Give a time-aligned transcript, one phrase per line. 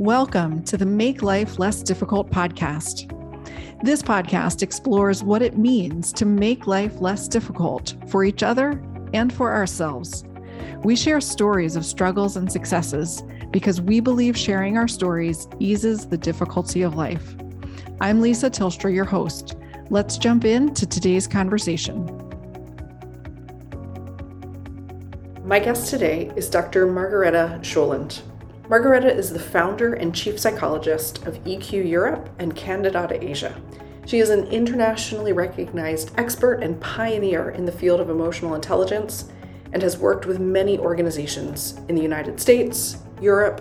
[0.00, 3.12] Welcome to the Make Life Less Difficult podcast.
[3.82, 8.82] This podcast explores what it means to make life less difficult for each other
[9.12, 10.24] and for ourselves.
[10.82, 16.16] We share stories of struggles and successes because we believe sharing our stories eases the
[16.16, 17.36] difficulty of life.
[18.00, 19.54] I'm Lisa Tilstra, your host.
[19.90, 22.06] Let's jump into today's conversation.
[25.44, 26.86] My guest today is Dr.
[26.86, 28.22] Margareta Sjölund.
[28.70, 33.60] Margareta is the founder and chief psychologist of EQ Europe and Candidata Asia.
[34.06, 39.24] She is an internationally recognized expert and pioneer in the field of emotional intelligence
[39.72, 43.60] and has worked with many organizations in the United States, Europe,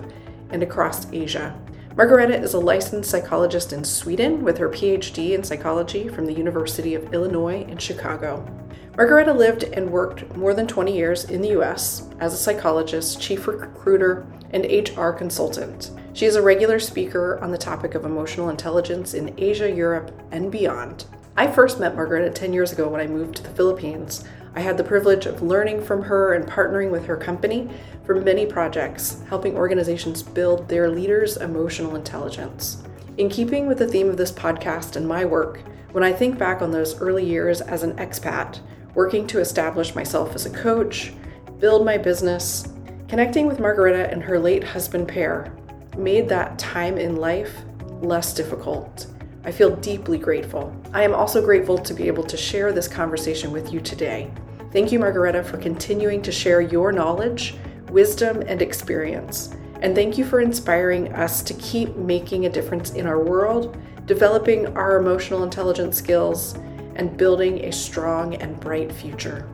[0.51, 1.59] and across Asia.
[1.99, 6.95] Margareta is a licensed psychologist in Sweden with her PhD in psychology from the University
[6.95, 8.47] of Illinois in Chicago.
[8.95, 13.49] Margareta lived and worked more than 20 years in the US as a psychologist, chief
[13.49, 15.91] recruiter, and HR consultant.
[16.13, 20.49] She is a regular speaker on the topic of emotional intelligence in Asia, Europe, and
[20.49, 21.03] beyond.
[21.35, 24.23] I first met Margareta 10 years ago when I moved to the Philippines.
[24.55, 27.69] I had the privilege of learning from her and partnering with her company
[28.05, 32.83] for many projects, helping organizations build their leaders' emotional intelligence.
[33.17, 35.61] In keeping with the theme of this podcast and my work,
[35.91, 38.59] when I think back on those early years as an expat,
[38.95, 41.13] working to establish myself as a coach,
[41.59, 42.67] build my business,
[43.07, 45.51] connecting with Margareta and her late husband Per
[45.97, 47.53] made that time in life
[48.01, 49.07] less difficult.
[49.43, 50.75] I feel deeply grateful.
[50.91, 54.29] I am also grateful to be able to share this conversation with you today.
[54.71, 57.55] Thank you, Margareta, for continuing to share your knowledge,
[57.89, 59.55] wisdom, and experience.
[59.81, 64.67] And thank you for inspiring us to keep making a difference in our world, developing
[64.75, 66.55] our emotional intelligence skills,
[66.95, 69.47] and building a strong and bright future.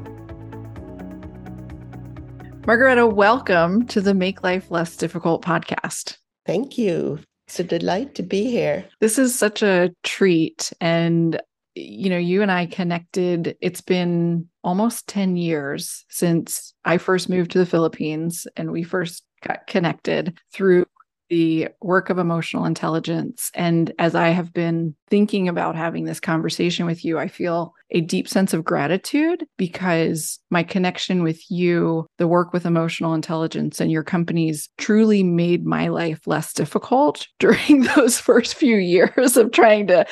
[2.66, 6.18] Margareta, welcome to the Make Life Less Difficult podcast.
[6.44, 7.20] Thank you.
[7.48, 8.86] It's a delight to be here.
[9.00, 10.74] This is such a treat.
[10.82, 11.40] And,
[11.76, 17.52] you know, you and I connected, it's been almost 10 years since I first moved
[17.52, 20.86] to the Philippines and we first got connected through
[21.30, 23.52] the work of emotional intelligence.
[23.54, 28.02] And as I have been thinking about having this conversation with you, I feel a
[28.02, 33.92] deep sense of gratitude because my connection with you, the work with emotional intelligence, and
[33.92, 39.88] your companies truly made my life less difficult during those first few years of trying
[39.88, 40.06] to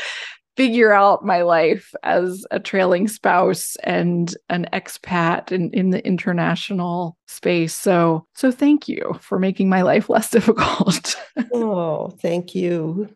[0.55, 7.17] figure out my life as a trailing spouse and an expat in, in the international
[7.27, 7.75] space.
[7.75, 11.15] So so thank you for making my life less difficult.
[11.53, 13.09] oh, thank you.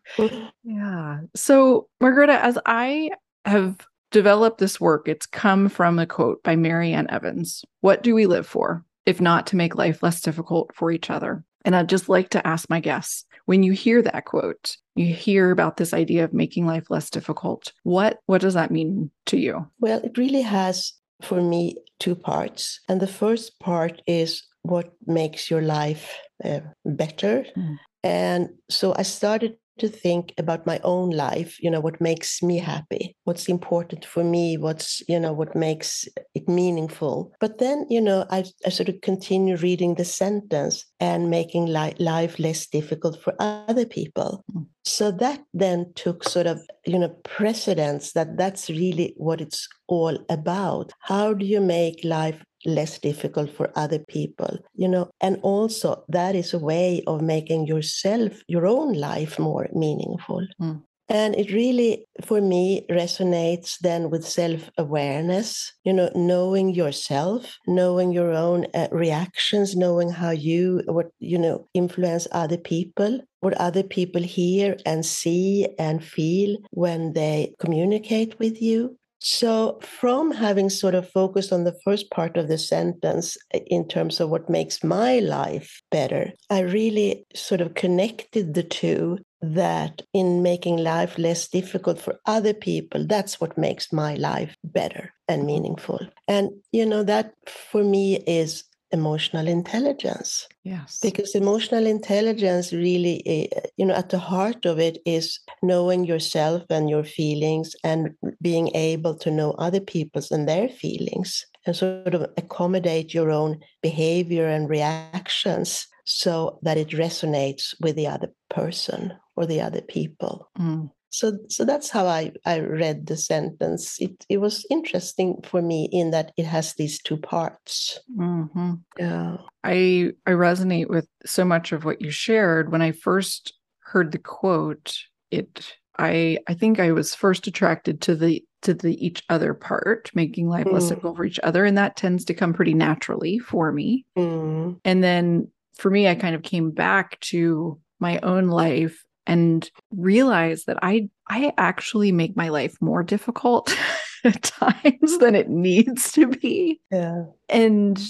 [0.64, 1.20] yeah.
[1.34, 3.10] So Margareta, as I
[3.44, 7.64] have developed this work, it's come from a quote by Marianne Evans.
[7.80, 8.84] What do we live for?
[9.06, 11.44] If not to make life less difficult for each other.
[11.68, 15.50] And I'd just like to ask my guests when you hear that quote, you hear
[15.50, 17.74] about this idea of making life less difficult.
[17.82, 19.68] What what does that mean to you?
[19.78, 22.80] Well, it really has for me two parts.
[22.88, 27.44] And the first part is what makes your life uh, better.
[27.54, 27.76] Mm.
[28.02, 32.58] And so I started to think about my own life you know what makes me
[32.58, 37.32] happy what's important for me what's you know what makes it meaningful.
[37.40, 41.94] But then you know i, I sort of continue reading the sentence and making li-
[41.98, 44.44] life less difficult for other people.
[44.54, 44.66] Mm.
[44.84, 50.18] so that then took sort of you know precedence that that's really what it's all
[50.28, 50.92] about.
[51.00, 55.10] How do you make life less difficult for other people you know?
[55.20, 60.46] And also that is a way of making yourself your own life more meaningful.
[60.60, 60.82] Mm.
[61.08, 68.32] and it really for me resonates then with self-awareness you know knowing yourself knowing your
[68.32, 74.22] own uh, reactions knowing how you what you know influence other people what other people
[74.22, 81.10] hear and see and feel when they communicate with you so, from having sort of
[81.10, 83.36] focused on the first part of the sentence
[83.66, 89.18] in terms of what makes my life better, I really sort of connected the two
[89.40, 95.12] that in making life less difficult for other people, that's what makes my life better
[95.28, 95.46] and mm-hmm.
[95.46, 96.00] meaningful.
[96.26, 100.46] And, you know, that for me is emotional intelligence.
[100.64, 100.98] Yes.
[101.02, 106.62] Because emotional intelligence really, eh, you know, at the heart of it is knowing yourself
[106.70, 112.14] and your feelings and being able to know other people's and their feelings and sort
[112.14, 119.12] of accommodate your own behavior and reactions so that it resonates with the other person
[119.36, 120.48] or the other people.
[120.58, 120.90] Mm.
[121.10, 124.00] So so that's how I, I read the sentence.
[124.00, 127.98] It it was interesting for me in that it has these two parts.
[128.16, 128.74] Mm-hmm.
[128.98, 129.38] Yeah.
[129.64, 132.70] I I resonate with so much of what you shared.
[132.72, 134.96] When I first heard the quote,
[135.30, 140.10] it I I think I was first attracted to the to the each other part,
[140.14, 140.88] making life less Mm.
[140.90, 144.04] difficult for each other, and that tends to come pretty naturally for me.
[144.16, 144.80] Mm.
[144.84, 150.64] And then for me, I kind of came back to my own life and realize
[150.64, 153.76] that I I actually make my life more difficult
[154.24, 156.80] at times than it needs to be.
[156.90, 157.24] Yeah.
[157.48, 158.00] And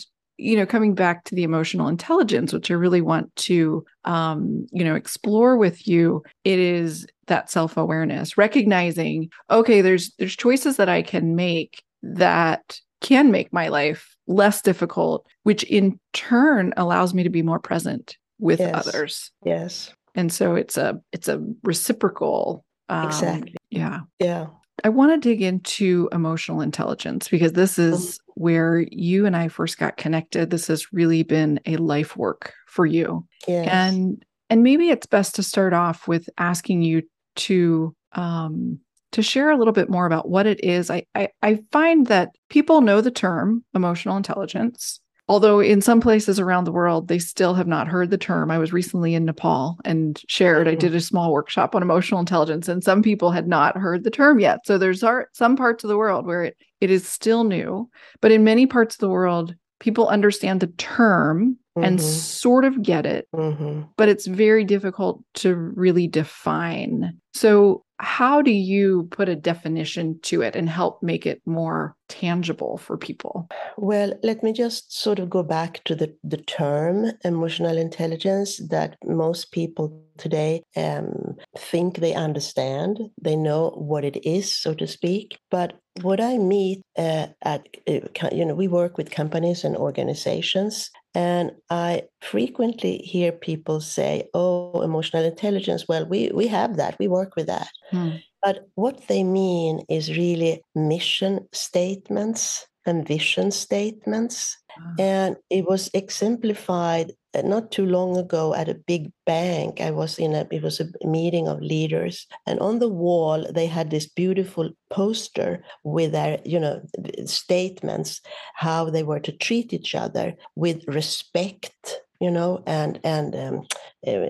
[0.41, 4.85] you know, coming back to the emotional intelligence, which I really want to um, you
[4.85, 11.03] know, explore with you, it is that self-awareness, recognizing, okay, there's there's choices that I
[11.03, 17.31] can make that can make my life less difficult, which in turn allows me to
[17.31, 18.87] be more present with Yes.
[18.87, 19.31] others.
[19.45, 19.93] Yes.
[20.19, 23.55] And so it's a it's a reciprocal um, Exactly.
[23.71, 24.01] Yeah.
[24.19, 24.49] Yeah.
[24.83, 29.79] I want to dig into emotional intelligence because this is where you and I first
[29.79, 30.51] got connected.
[30.51, 33.27] This has really been a life work for you.
[33.47, 33.69] Yes.
[33.71, 37.03] And and maybe it's best to start off with asking you
[37.37, 38.81] to um
[39.13, 40.91] to share a little bit more about what it is.
[40.91, 45.01] I I, I find that people know the term emotional intelligence.
[45.29, 48.51] Although in some places around the world, they still have not heard the term.
[48.51, 50.79] I was recently in Nepal and shared, I Mhm.
[50.81, 54.41] did a small workshop on emotional intelligence, and some people had not heard the term
[54.41, 54.61] yet.
[54.65, 57.89] So there's some parts of the world where it, it is still new.
[58.23, 62.03] But in many parts of the world, people understand the term and Mhm.
[62.03, 67.19] sort of get it, hmm but it's very difficult to really define.
[67.35, 72.79] So, how do you put a definition to it and help make it more tangible
[72.79, 73.49] for people?
[73.77, 78.97] Well, let me just sort of go back to the, the term emotional intelligence that
[79.05, 83.01] most people today um, think they understand.
[83.21, 85.39] They know what it is, so to speak.
[85.51, 90.91] But what I meet uh, at, uh, you know, we work with companies and organizations,
[91.15, 97.09] and I frequently hear people say, oh, emotional intelligence, well, we, we have that, we
[97.09, 97.69] work with that.
[97.91, 98.17] Hmm.
[98.43, 104.57] But what they mean is really mission statements and vision statements.
[104.99, 107.13] And it was exemplified
[107.45, 109.81] not too long ago at a big bank.
[109.81, 112.27] I was in a, it was a meeting of leaders.
[112.47, 116.81] And on the wall, they had this beautiful poster with their, you know,
[117.27, 118.21] statements,
[118.55, 123.67] how they were to treat each other with respect, you know, and, and um,
[124.07, 124.27] uh,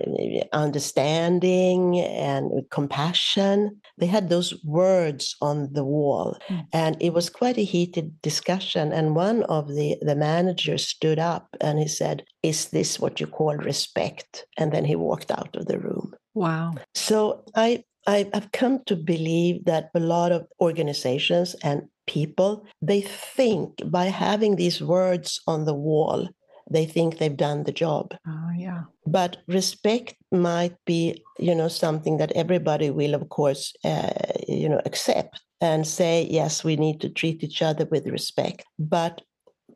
[0.53, 3.79] understanding and compassion.
[3.97, 6.37] They had those words on the wall.
[6.49, 6.67] Mm.
[6.73, 8.91] And it was quite a heated discussion.
[8.91, 13.27] And one of the, the managers stood up and he said, Is this what you
[13.27, 14.45] call respect?
[14.57, 16.13] And then he walked out of the room.
[16.33, 16.73] Wow.
[16.93, 23.01] So I, I have come to believe that a lot of organizations and people, they
[23.01, 26.27] think by having these words on the wall,
[26.69, 28.15] they think they've done the job.
[28.27, 28.83] Oh, yeah.
[29.05, 34.11] but respect might be you know something that everybody will of course uh,
[34.47, 38.63] you know accept and say yes we need to treat each other with respect.
[38.77, 39.21] But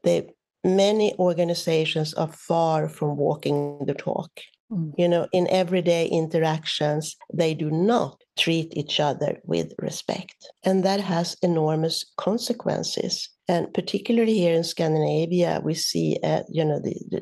[0.04, 0.28] the
[0.63, 4.31] many organizations are far from walking the talk.
[4.72, 4.94] Mm.
[4.98, 10.51] you know in everyday interactions they do not treat each other with respect.
[10.63, 16.80] And that has enormous consequences and particularly here in Scandinavia, we see, uh, you know,
[16.80, 17.22] the, the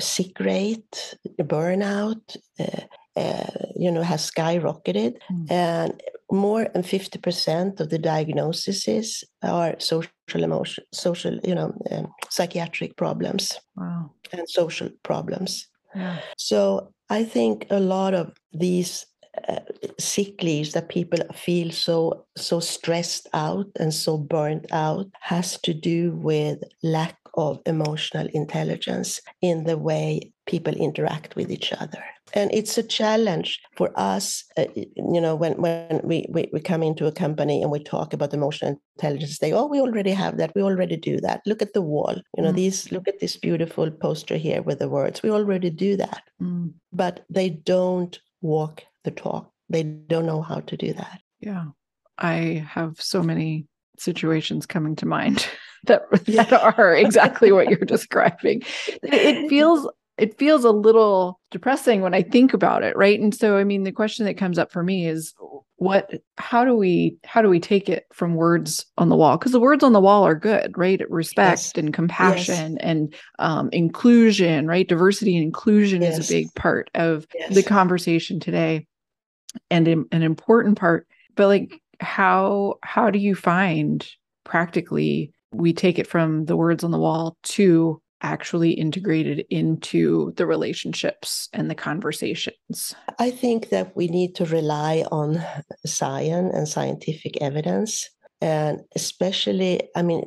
[0.00, 2.82] sick rate, burnout, uh,
[3.16, 5.50] uh, you know, has skyrocketed, Mm.
[5.50, 12.06] and more than fifty percent of the diagnoses are social emotion, social, you know, um,
[12.30, 14.10] psychiatric problems Wow.
[14.32, 15.66] and social problems.
[15.94, 16.18] Yeah.
[16.36, 19.06] So I think a lot of these
[19.48, 19.60] uh,
[19.98, 25.72] sick leaves that people feel so so stressed out and so burnt out has to
[25.74, 32.02] do with lack of emotional intelligence in the way people interact with each other.
[32.34, 36.82] And it's a challenge for us uh, you know when when we, we we come
[36.82, 40.54] into a company and we talk about emotional intelligence they oh we already have that.
[40.54, 41.40] We already do that.
[41.46, 42.16] Look at the wall.
[42.36, 42.56] You know Mm.
[42.56, 45.22] these look at this beautiful poster here with the words.
[45.22, 46.22] We already do that.
[46.42, 46.72] Mm.
[46.92, 49.50] but they don't walk the talk.
[49.68, 51.20] They don't know how to do that.
[51.40, 51.66] Yeah.
[52.18, 53.66] I have so many
[53.98, 55.46] situations coming to mind
[55.84, 58.62] that, that are exactly what you're describing.
[59.02, 63.20] It feels it feels a little depressing when I think about it, right?
[63.20, 65.32] And so I mean the question that comes up for me is
[65.78, 69.38] what how do we how do we take it from words on the wall?
[69.38, 71.00] Because the words on the wall are good right?
[71.08, 71.72] Respect Yes.
[71.76, 74.88] and compassion and um, inclusion right?
[74.88, 77.54] Diversity and inclusion is a big part of Yes.
[77.54, 78.86] the conversation today
[79.70, 81.06] and im- an important part.
[81.36, 84.06] But like how how do you find
[84.44, 90.46] practically we take it from the words on the wall to actually integrated into the
[90.46, 92.94] relationships and the conversations?
[93.18, 95.44] I think that we need to rely on
[95.86, 98.08] science and scientific evidence.
[98.40, 100.22] And especially, I mean,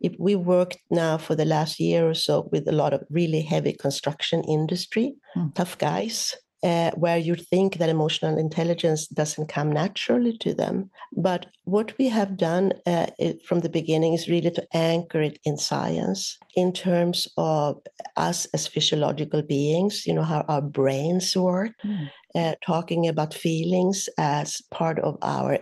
[0.00, 3.42] if we worked now for the last year or so with a lot of really
[3.42, 5.52] heavy construction industry, mm.
[5.54, 10.90] tough guys, uh, where you think that emotional intelligence doesn't come naturally to them.
[11.16, 13.06] But what we have done uh,
[13.44, 17.80] from the beginning is really to anchor it in science in terms of
[18.16, 24.08] us as physiological beings, you know, how our brains work, mm uh, talking about feelings
[24.18, 25.58] as part of our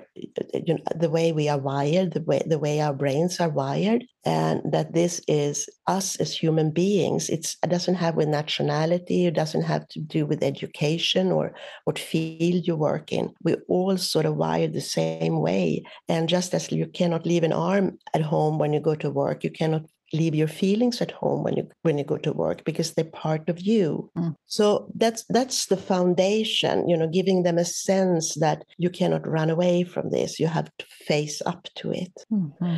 [0.54, 4.04] you know, the way we are wired the way the way our brains are wired
[4.24, 7.28] and that this is us as human beings.
[7.28, 11.98] It's, it doesn't have with nationality it doesn't have to do with education or what
[11.98, 13.34] field you work in.
[13.42, 17.52] We all sort of wired the same way and just as you cannot leave an
[17.52, 21.42] arm at home when you go to work you cannot leave your feelings at home
[21.42, 24.34] when you when you go to work because they're part of you mm.
[24.46, 29.50] so that's that's the foundation you know giving them a sense that you cannot run
[29.50, 32.76] away from this you have to face up to it mm-hmm.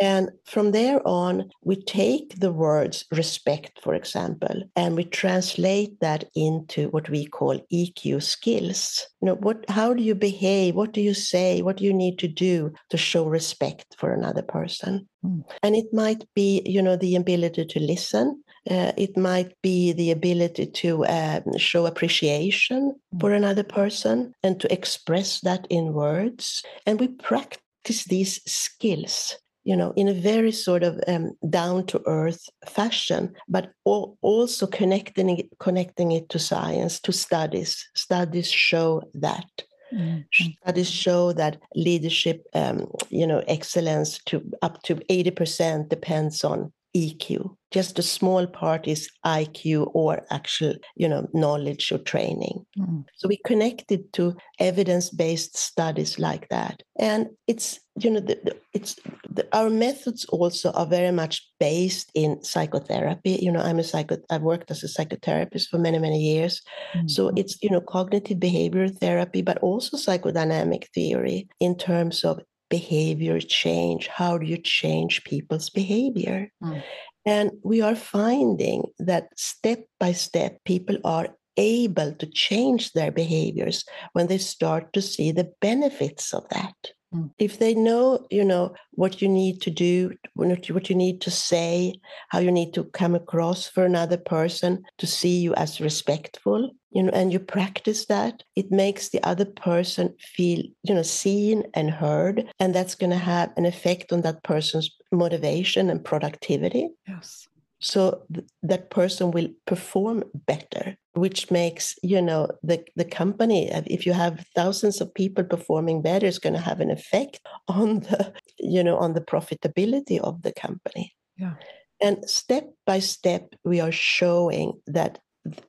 [0.00, 6.24] And from there on, we take the words respect, for example, and we translate that
[6.34, 9.06] into what we call EQ skills.
[9.20, 10.74] You know, what how do you behave?
[10.74, 11.62] What do you say?
[11.62, 15.08] What do you need to do to show respect for another person?
[15.24, 15.44] Mm.
[15.62, 18.42] And it might be, you know, the ability to listen.
[18.68, 23.20] Uh, it might be the ability to um, show appreciation mm.
[23.20, 26.64] for another person and to express that in words.
[26.84, 32.02] And we practice these skills you know, in a very sort of um, down to
[32.06, 37.88] earth fashion, but also connecting it, connecting it to science, to studies.
[37.94, 39.48] Studies show that.
[39.92, 40.48] Mm-hmm.
[40.62, 47.56] Studies show that leadership, um, you know, excellence to up to 80% depends on EQ.
[47.72, 52.64] Just a small part is IQ or actual, you know, knowledge or training.
[52.78, 53.04] Mm.
[53.16, 58.96] So we connected to evidence-based studies like that, and it's you know, the, the, it's
[59.28, 63.38] the, our methods also are very much based in psychotherapy.
[63.40, 64.18] You know, I'm a psycho.
[64.30, 66.62] I've worked as a psychotherapist for many many years,
[66.94, 67.10] mm.
[67.10, 72.40] so it's you know cognitive behavioral therapy, but also psychodynamic theory in terms of
[72.78, 74.08] behavior change.
[74.08, 76.50] How do you change people's behavior?
[76.60, 76.82] Mm.
[77.24, 83.84] And we are finding that step by step, people are able to change their behaviors
[84.14, 86.74] when they start to see the benefits of that.
[87.14, 87.30] Mm.
[87.38, 89.94] If they know, you know, what you need to do,
[90.34, 91.94] what you need to say,
[92.30, 97.02] how you need to come across for another person to see you as respectful, you
[97.02, 101.90] know, and you practice that, it makes the other person feel, you know, seen and
[101.90, 102.50] heard.
[102.60, 106.88] And that's going to have an effect on that person's motivation and productivity.
[107.06, 107.48] Yes
[107.84, 113.82] so th- that person will perform better which makes you know the, the company uh,
[113.86, 118.00] if you have thousands of people performing better it's going to have an effect on
[118.00, 121.54] the you know on the profitability of the company yeah
[122.00, 125.20] and step by step we are showing that th-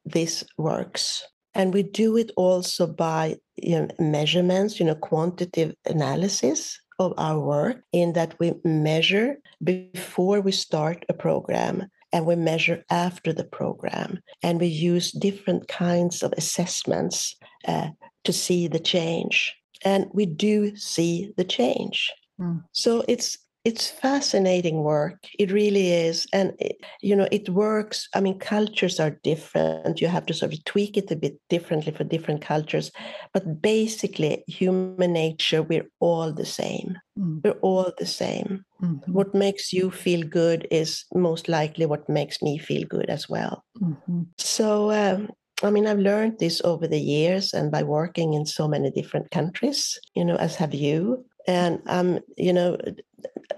[0.05, 6.79] this works and we do it also by you know, measurements you know quantitative analysis
[7.00, 12.84] of our work in that we measure before we start a program and we measure
[12.89, 14.20] after the program.
[14.41, 17.36] And we use different kinds of assessments
[17.67, 17.89] uh,
[18.24, 19.53] to see the change.
[19.84, 22.10] And we do see the change.
[22.39, 22.63] Mm.
[22.72, 28.22] So it's it's fascinating work it really is and it, you know it works i
[28.22, 32.03] mean cultures are different you have to sort of tweak it a bit differently for
[32.03, 32.91] different cultures
[33.34, 37.41] but basically human nature we're all the same mm.
[37.43, 39.12] we're all the same mm-hmm.
[39.12, 43.65] what makes you feel good is most likely what makes me feel good as well
[43.81, 44.22] mm-hmm.
[44.38, 45.29] so um,
[45.63, 49.31] I mean, I've learned this over the years and by working in so many different
[49.31, 51.25] countries, you know, as have you.
[51.48, 52.78] And I'm, you know,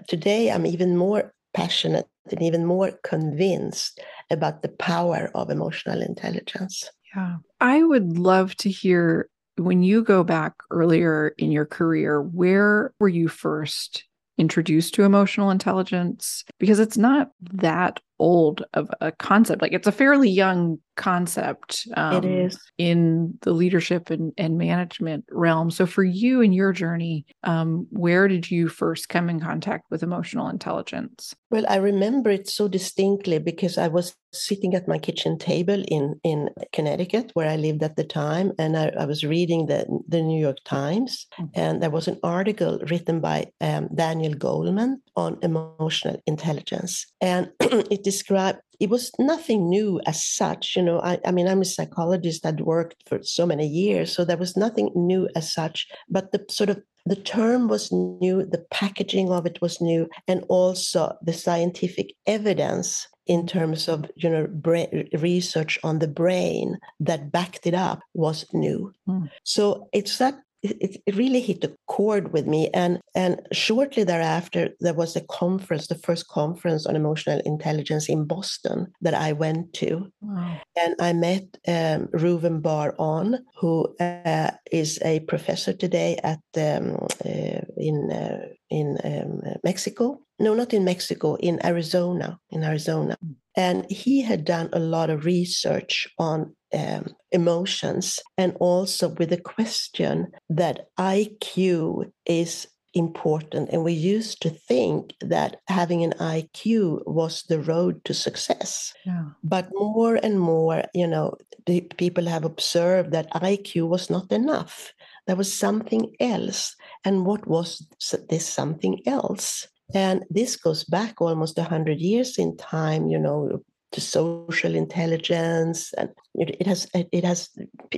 [0.06, 6.90] today I'm even more passionate and even more convinced about the power of emotional intelligence.
[7.14, 7.36] Yeah.
[7.60, 13.08] I would love to hear when you go back earlier in your career, where were
[13.08, 14.04] you first
[14.36, 16.44] introduced to emotional intelligence?
[16.60, 19.62] Because it's not that old of a concept.
[19.62, 22.58] Like it's a fairly young concept um, it is.
[22.76, 25.70] in the leadership and, and management realm.
[25.70, 30.02] So for you and your journey, um, where did you first come in contact with
[30.02, 31.34] emotional intelligence?
[31.50, 36.20] Well, I remember it so distinctly because I was sitting at my kitchen table in,
[36.22, 40.20] in Connecticut, where I lived at the time, and I, I was reading the, the
[40.20, 41.46] New York Times, mm-hmm.
[41.54, 47.06] and there was an article written by um, Daniel Goleman on emotional intelligence.
[47.20, 50.76] And it described it was nothing new as such.
[50.76, 54.24] You know, I, I mean, I'm a psychologist that worked for so many years, so
[54.24, 58.64] there was nothing new as such, but the sort of the term was new, the
[58.70, 64.46] packaging of it was new, and also the scientific evidence in terms of you know
[64.46, 68.92] brain, research on the brain that backed it up was new.
[69.08, 69.30] Mm.
[69.44, 74.70] So it's that it, it really hit a chord with me and and shortly thereafter
[74.80, 79.72] there was a conference the first conference on emotional intelligence in boston that i went
[79.72, 80.60] to wow.
[80.76, 87.60] and i met um, Reuven Bar-On who uh, is a professor today at um, uh,
[87.76, 93.34] in uh, in um, mexico no not in mexico in arizona in arizona mm.
[93.56, 99.40] and he had done a lot of research on um, emotions, and also with the
[99.40, 103.68] question that IQ is important.
[103.70, 108.92] And we used to think that having an IQ was the road to success.
[109.04, 109.24] Yeah.
[109.44, 114.92] But more and more, you know, the people have observed that IQ was not enough.
[115.26, 116.74] There was something else.
[117.04, 117.86] And what was
[118.28, 119.68] this something else?
[119.94, 126.10] And this goes back almost 100 years in time, you know, to social intelligence and
[126.34, 127.48] it, has it has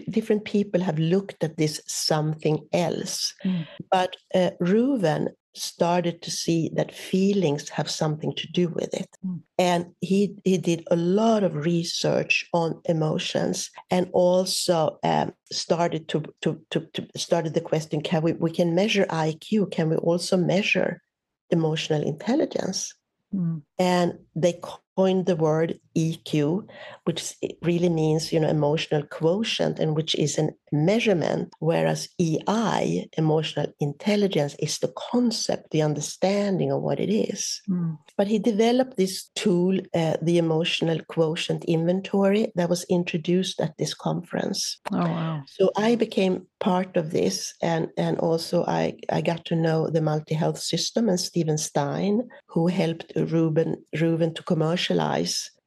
[0.09, 3.67] different people have looked at this something else mm.
[3.91, 9.41] but uh, Reuven started to see that feelings have something to do with it mm.
[9.59, 16.23] and he he did a lot of research on emotions and also um, started to,
[16.41, 20.37] to to to started the question can we we can measure iq can we also
[20.37, 21.03] measure
[21.51, 22.95] emotional intelligence
[23.35, 23.61] mm.
[23.77, 24.53] and they
[24.97, 26.67] coined the word EQ,
[27.05, 33.67] which really means, you know, emotional quotient, and which is a measurement, whereas EI, emotional
[33.81, 37.61] intelligence, is the concept, the understanding of what it is.
[37.69, 37.99] Mm.
[38.17, 43.95] But he developed this tool, uh, the emotional quotient inventory, that was introduced at this
[43.95, 44.79] conference.
[44.93, 45.43] Oh wow!
[45.47, 50.03] So I became part of this, and and also I I got to know the
[50.03, 54.80] multi health system and Steven Stein, who helped Reuven Reuven to commercialize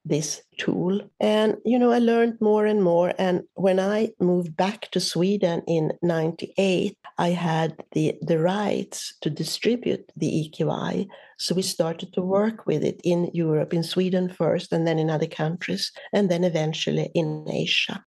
[0.05, 0.99] this tool.
[1.19, 3.13] And, you know, I learned more and more.
[3.17, 9.29] And when I moved back to Sweden in 98, I had the, the rights to
[9.29, 11.07] distribute the EQI.
[11.37, 15.09] So we started to work with it in Europe, in Sweden first, and then in
[15.09, 18.03] other countries, and then eventually in Asia.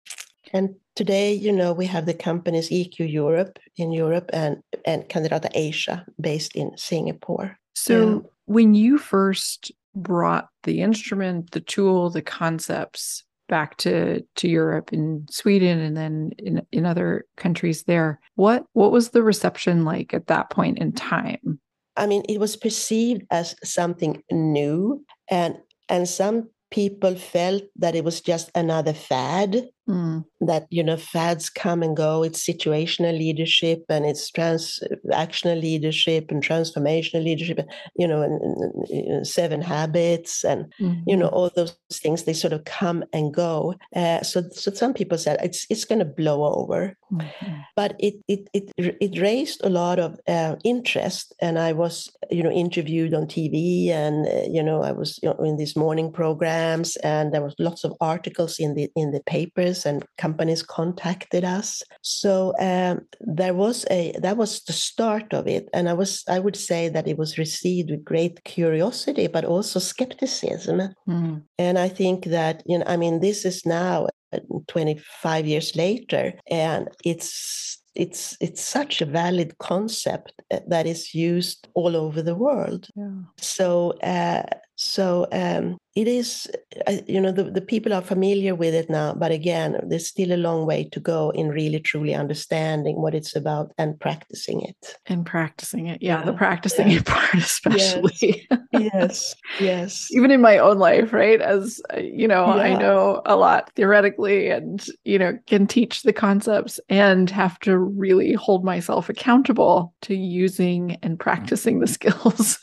[0.54, 5.50] And today, you know, we have the companies EQ Europe in Europe and, and Candidata
[5.54, 7.58] Asia based in Singapore.
[7.74, 8.30] So yeah.
[8.46, 15.30] when you first brought the instrument, the tool, the concepts back to to Europe and
[15.32, 18.20] Sweden and then in in other countries there.
[18.36, 21.60] What what was the reception like at that point in time?
[21.98, 28.04] I mean, it was perceived as something new and and some people felt that it
[28.04, 30.26] was just another fad Mm.
[30.42, 32.24] That you know fads come and go.
[32.24, 37.60] It's situational leadership and it's transactional leadership and transformational leadership.
[37.96, 41.02] You know, and, and, and seven habits and mm-hmm.
[41.06, 41.36] you know mm-hmm.
[41.36, 42.24] all those things.
[42.24, 43.76] They sort of come and go.
[43.96, 47.54] Uh, so, so some people said it's it's going to blow over, mm-hmm.
[47.76, 51.34] but it it it it raised a lot of uh, interest.
[51.42, 55.30] And I was you know interviewed on TV and uh, you know I was you
[55.30, 59.22] know, in these morning programs and there was lots of articles in the in the
[59.22, 61.82] papers and companies contacted us.
[62.02, 66.38] So um, there was a that was the start of it, and I was I
[66.38, 70.94] would say that it was received with great curiosity, but also skepticism.
[71.10, 71.42] Mm.
[71.58, 76.34] And I think that you know, I mean, this is now uh, 25 years later,
[76.50, 82.36] and it's it's it's such a valid concept uh, that is used all over the
[82.36, 82.88] world.
[82.96, 83.22] Yeah.
[83.38, 84.44] So uh,
[84.76, 86.48] so um, it is,
[86.88, 90.34] uh, you know, the, the people are familiar with it now, but again, there's still
[90.34, 94.98] a long way to go in really truly understanding what it's about and practicing it.
[95.06, 96.02] And practicing it.
[96.02, 96.26] Yeah, yeah.
[96.26, 96.98] the practicing yeah.
[96.98, 98.46] it part, especially.
[98.52, 98.52] Yes.
[98.74, 99.36] yes.
[99.62, 100.08] yes.
[100.12, 101.40] Even in my own life, right?
[101.40, 102.64] As, uh, you know, yeah.
[102.64, 107.78] I know a lot theoretically and, you know, can teach the concepts and have to
[107.78, 112.60] really hold myself accountable to using and practicing the skills.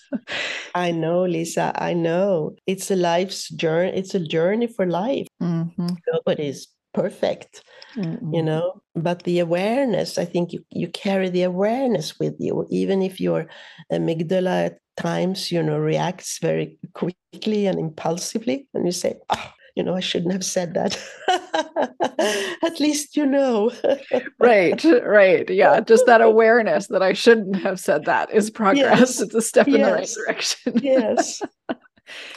[0.75, 1.73] I know, Lisa.
[1.77, 2.02] I know
[2.67, 3.93] it's a life's journey.
[3.97, 5.27] It's a journey for life.
[5.43, 5.89] Mm-hmm.
[6.13, 7.63] Nobody's perfect,
[7.97, 8.35] mm-hmm.
[8.35, 8.81] you know.
[8.95, 13.47] But the awareness, I think you, you carry the awareness with you, even if your
[13.91, 19.83] amygdala at times, you know, reacts very quickly and impulsively, and you say, oh, you
[19.83, 20.99] know, I shouldn't have said that.
[22.63, 23.73] At least you know.
[24.39, 25.49] right, right.
[25.49, 25.81] Yeah.
[25.87, 28.99] Just that awareness that I shouldn't have said that is progress.
[28.99, 29.21] Yes.
[29.21, 30.79] It's a step in the right direction.
[30.83, 31.43] yes.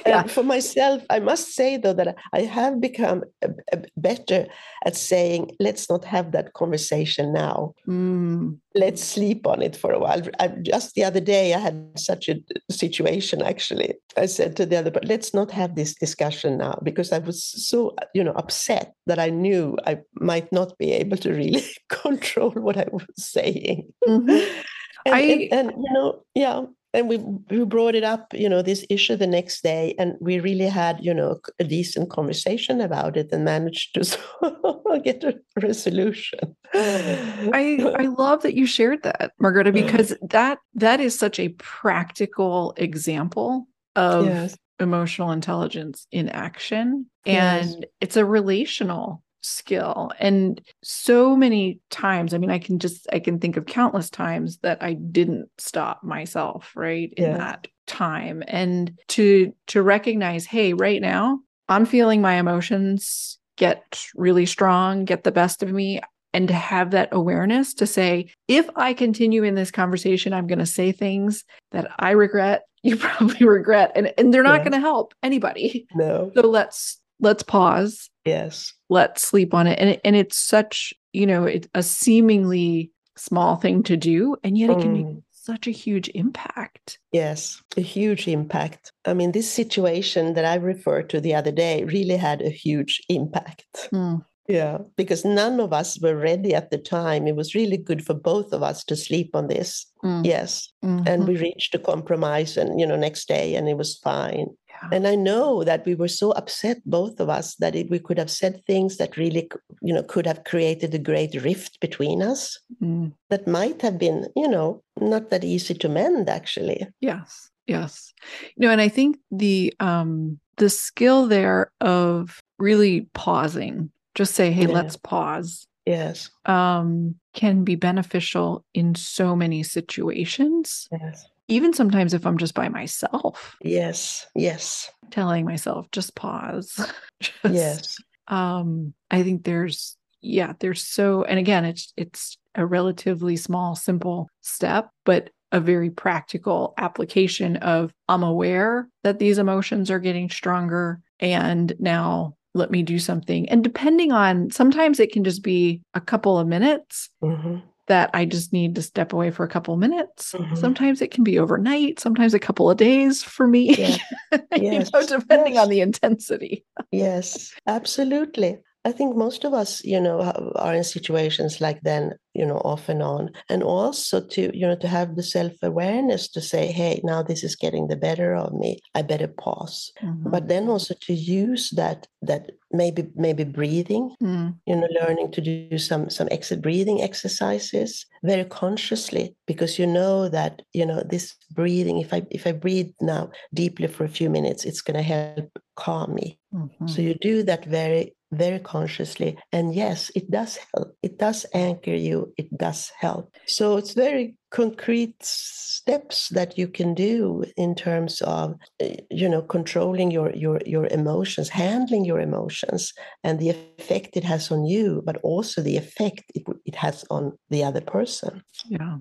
[0.06, 0.22] yeah.
[0.22, 4.48] And for myself, I must say though that I have become a, a better
[4.86, 7.74] at saying, let's not have that conversation now.
[7.88, 8.60] Mm.
[8.76, 10.22] Let's sleep on it for a while.
[10.40, 12.36] I, just the other day, I had such a
[12.70, 13.42] situation.
[13.42, 17.20] Actually, I said to the other, but let's not have this discussion now because I
[17.20, 21.64] was so you know upset that I knew I might not be able to really
[21.90, 23.88] control what I was saying.
[24.08, 24.60] Mm-hmm.
[25.06, 26.64] And, I, and, and, you know, yeah,
[26.96, 27.18] and we
[27.50, 30.98] we brought it up you know this issue the next day and we really had
[31.04, 38.06] you know a decent conversation about it and managed to get a resolution i i
[38.06, 44.26] love that you shared that margareta because that that is such a practical example of
[44.26, 44.58] yes.
[44.80, 47.76] emotional intelligence in action and yes.
[48.02, 53.40] it's a relational skill and so many times i mean i can just i can
[53.40, 57.38] think of countless times that i didn't stop myself right in yeah.
[57.38, 64.46] that time and to to recognize hey right now i'm feeling my emotions get really
[64.46, 66.02] strong get the best of me
[66.34, 70.60] and to have that awareness to say if i continue in this conversation i'm going
[70.60, 74.64] to say things that i regret you probably regret and, and they're not yeah.
[74.64, 78.10] going to help anybody no so let's let's pause.
[78.26, 78.74] Yes.
[78.90, 79.80] Let's sleep on it.
[79.80, 84.70] And and it's such you know it's a seemingly small thing to do and yet
[84.70, 85.06] it can mm.
[85.06, 87.00] make such a huge impact.
[87.12, 88.92] Yes a huge impact.
[89.06, 93.02] I mean this situation that i referred to the other day really had a huge
[93.10, 93.90] impact.
[93.94, 94.26] Mm.
[94.48, 97.28] Yeah, because none of us were ready at the time.
[97.28, 99.88] It was really good for both of us to sleep on this.
[100.04, 100.26] Mm.
[100.26, 100.70] Yes.
[100.84, 101.08] Mm-hmm.
[101.08, 104.48] And we reached a compromise and, you know, next day and it was fine.
[104.92, 108.18] And I know that we were so upset, both of us, that it, we could
[108.18, 109.50] have said things that really,
[109.82, 112.60] you know, could have created a great rift between us.
[112.82, 113.14] Mm.
[113.30, 116.88] That might have been, you know, not that easy to mend, actually.
[117.00, 118.14] Yes, yes.
[118.56, 124.52] You know, and I think the um the skill there of really pausing, just say,
[124.52, 124.74] "Hey, yeah.
[124.74, 126.32] let's pause." Yes.
[126.46, 130.88] Um, can be beneficial in so many situations.
[130.92, 133.56] Yes even sometimes if I'm just by myself.
[133.62, 134.92] Yes, yes.
[135.12, 136.74] Telling myself, just pause.
[137.22, 137.98] just, yes.
[138.28, 144.30] Um, I think there's yeah, there's so and again, it's it's a relatively small, simple
[144.42, 151.02] step, but a very practical application of I'm aware that these emotions are getting stronger
[151.20, 153.48] and now let me do something.
[153.50, 157.10] And depending on sometimes it can just be a couple of minutes.
[157.24, 160.34] Mm-hmm that I just need to step away for a couple of minutes.
[160.34, 160.56] Mm-hmm.
[160.56, 163.98] Sometimes it can be overnight, sometimes a couple of days for me, yeah.
[164.32, 164.42] yes.
[164.56, 165.64] you know, depending yes.
[165.64, 166.66] on the intensity.
[166.92, 168.58] yes, absolutely.
[168.86, 170.22] I think most of us, you know,
[170.56, 173.32] are in situations like then, you know, off and on.
[173.50, 177.44] And also to, you know, to have the self awareness to say, hey, now this
[177.44, 178.80] is getting the better of me.
[178.94, 179.92] I better pause.
[180.04, 180.30] Mm-hmm.
[180.30, 184.56] But then also to use that, that maybe, maybe breathing, mm.
[184.68, 190.30] you know, learning to do some, some exit breathing exercises very consciously, because you know
[190.30, 194.30] that, you know, this breathing, if I, if I breathe now deeply for a few
[194.30, 196.40] minutes, it's going to help calm me.
[196.54, 196.88] Mm-hmm.
[196.88, 199.38] So you do that very very consciously.
[199.52, 200.96] And yes, it does help.
[201.02, 202.34] It does anchor you.
[202.38, 203.34] It does help.
[203.48, 209.42] So it's very concrete steps that you can do in terms of eh, you know
[209.42, 212.94] controlling your your your emotions handling your emotions
[213.26, 217.38] and the effect it has on you but also the effect it, it has on
[217.50, 218.96] the other person yeah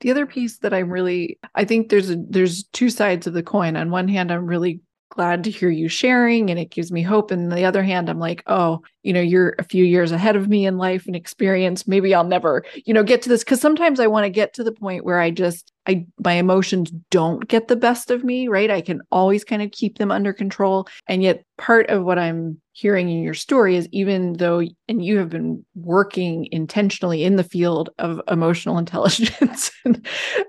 [0.00, 3.42] the other piece that i'm really i think there's a, there's two sides of the
[3.42, 4.80] coin on one hand i'm really
[5.12, 7.30] glad to hear you sharing and it gives me hope.
[7.30, 10.48] And the other hand, I'm like, oh, you know, you're a few years ahead of
[10.48, 11.86] me in life and experience.
[11.86, 13.44] Maybe I'll never, you know, get to this.
[13.44, 16.92] Cause sometimes I want to get to the point where I just, I, my emotions
[17.10, 18.70] don't get the best of me, right?
[18.70, 20.88] I can always kind of keep them under control.
[21.08, 25.18] And yet part of what I'm hearing in your story is even though and you
[25.18, 30.06] have been working intentionally in the field of emotional intelligence and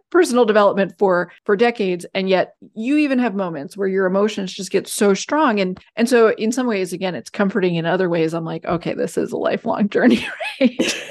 [0.09, 4.71] personal development for for decades and yet you even have moments where your emotions just
[4.71, 8.33] get so strong and and so in some ways again it's comforting in other ways
[8.43, 10.25] i'm like, okay, this is a lifelong journey,
[10.59, 11.05] right?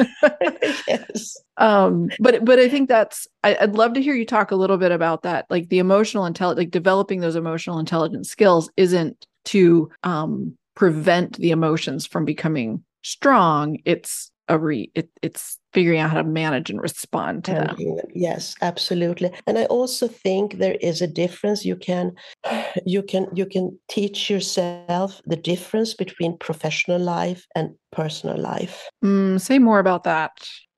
[0.86, 1.36] yes.
[1.56, 4.76] um, but but I think that's I, would love to hear you talk a little
[4.76, 5.46] bit about that.
[5.48, 11.50] Like the emotional intelligence, like developing those emotional intelligence skills isn't to um prevent the
[11.50, 13.78] emotions from becoming strong.
[13.84, 17.76] It's a re it, it's figuring out how to manage and respond to them.
[18.14, 19.32] Yes, absolutely.
[19.46, 21.64] And I also think there is a difference.
[21.64, 22.12] You can
[22.86, 28.88] you can you can teach yourself the difference between professional life and personal life.
[29.04, 30.32] Mm, say more about that.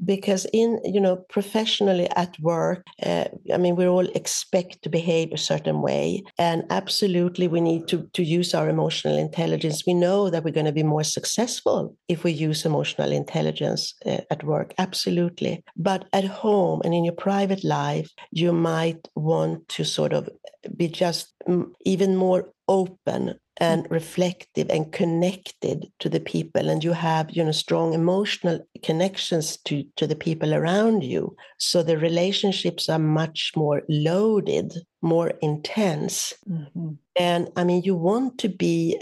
[0.05, 5.33] Because in you know professionally at work uh, i mean we all expect to behave
[5.33, 6.22] a certain way.
[6.37, 9.85] And absolutely we need to to use our emotional intelligence.
[9.87, 14.22] We know that we're going to be more successful if we use emotional intelligence uh,
[14.31, 14.74] at work.
[14.79, 15.62] Absolutely.
[15.77, 20.29] But at home and in your private life you might want to sort of
[20.77, 26.93] be just mm, even more open and reflective and connected to the people and you
[26.93, 31.37] have you know strong emotional connections to to the people around you.
[31.59, 36.33] So the relationships are much more loaded more intense.
[36.51, 36.93] Mm-hmm.
[37.17, 38.99] and i mean you want to be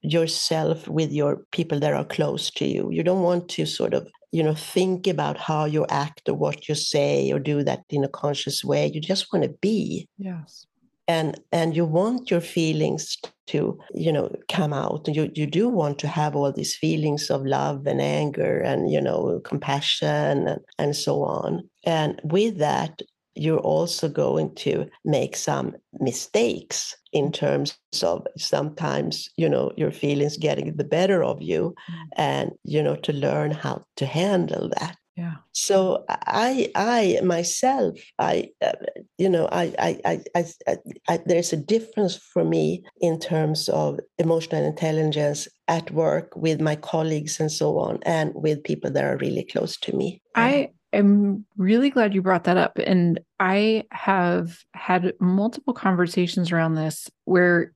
[0.00, 2.90] yourself with your people that are close to you.
[2.90, 6.68] You don't want to sort of you know think about how you act or what
[6.68, 8.90] you say or do that in a conscious way.
[8.92, 10.08] You just want to be.
[10.18, 10.66] Yes.
[11.06, 15.06] And and you want your feelings to you know come out.
[15.08, 19.00] You, you do want to have all these feelings of love and anger and you
[19.00, 21.68] know compassion and, and so on.
[21.84, 23.00] And with that
[23.34, 30.36] you're also going to make some mistakes in terms of sometimes you know your feelings
[30.36, 31.94] getting the better of you mm.
[32.16, 35.34] and you know to learn how to handle that yeah.
[35.52, 38.72] So i i myself i uh,
[39.16, 40.76] you know I, I I, I
[41.08, 46.76] i there's a difference for me in terms of emotional intelligence at work with my
[46.76, 50.20] colleagues and so on and with people that are really close to me.
[50.34, 56.76] I am really glad you brought that up and i have had multiple conversations around
[56.76, 57.72] this where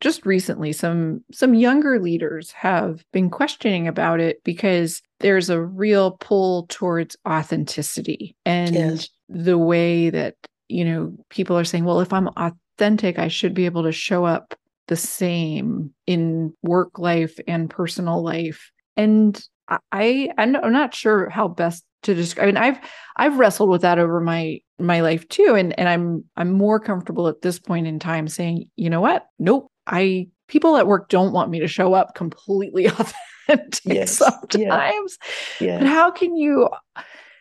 [0.00, 6.12] just recently some some younger leaders have been questioning about it because there's a real
[6.12, 9.08] pull towards authenticity and yes.
[9.28, 10.34] the way that
[10.68, 14.24] you know people are saying well if i'm authentic i should be able to show
[14.24, 14.54] up
[14.88, 18.70] the same in work life and personal life.
[18.96, 19.42] And
[19.90, 22.78] i i'm not sure how best to describe I mean I've
[23.16, 27.28] I've wrestled with that over my my life too and and I'm I'm more comfortable
[27.28, 29.26] at this point in time saying you know what?
[29.38, 29.70] Nope.
[29.86, 33.14] I people at work don't want me to show up completely authentic
[33.84, 35.18] yes, sometimes.
[35.60, 36.68] Yeah, But how can you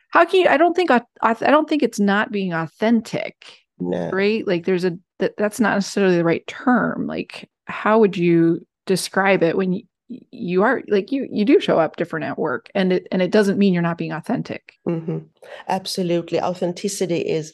[0.09, 3.59] how can you I don't think I I don't think it's not being authentic.
[3.79, 4.09] No.
[4.11, 4.45] Right?
[4.45, 7.07] Like there's a that that's not necessarily the right term.
[7.07, 9.83] Like how would you describe it when you
[10.31, 13.31] you are like you you do show up different at work and it and it
[13.31, 15.19] doesn't mean you're not being authentic mm-hmm.
[15.69, 17.53] absolutely authenticity is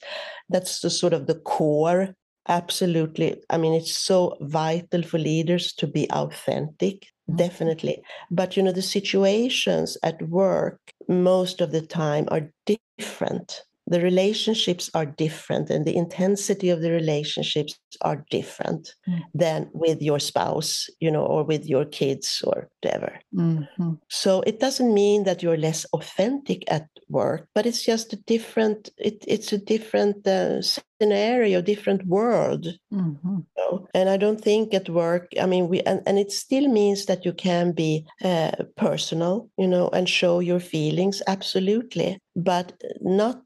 [0.50, 2.16] that's the sort of the core
[2.48, 3.42] Absolutely.
[3.50, 7.08] I mean, it's so vital for leaders to be authentic.
[7.36, 8.02] Definitely.
[8.32, 14.90] But, you know, the situations at work most of the time are different the relationships
[14.94, 19.22] are different and the intensity of the relationships are different mm.
[19.34, 23.94] than with your spouse you know or with your kids or whatever mm-hmm.
[24.10, 28.90] so it doesn't mean that you're less authentic at work but it's just a different
[28.98, 33.36] it, it's a different uh, scenario different world mm-hmm.
[33.38, 33.88] you know?
[33.94, 37.24] and i don't think at work i mean we and, and it still means that
[37.24, 43.42] you can be uh, personal you know and show your feelings absolutely but not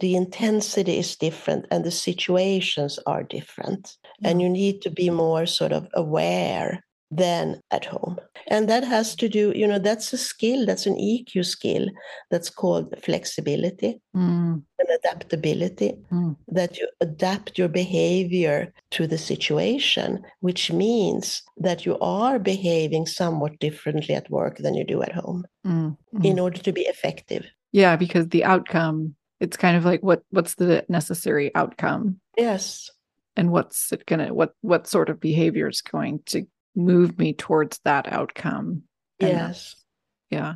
[0.00, 4.30] the intensity is different and the situations are different mm.
[4.30, 9.14] and you need to be more sort of aware than at home and that has
[9.14, 11.86] to do you know that's a skill that's an eq skill
[12.30, 14.62] that's called flexibility mm.
[14.78, 16.34] and adaptability mm.
[16.48, 23.56] that you adapt your behavior to the situation which means that you are behaving somewhat
[23.60, 25.96] differently at work than you do at home mm.
[26.24, 30.54] in order to be effective yeah because the outcome it's kind of like what what's
[30.54, 32.20] the necessary outcome?
[32.36, 32.90] Yes.
[33.36, 37.78] And what's it gonna what what sort of behavior is going to move me towards
[37.84, 38.82] that outcome?
[39.20, 39.76] Yes.
[40.30, 40.54] Yeah.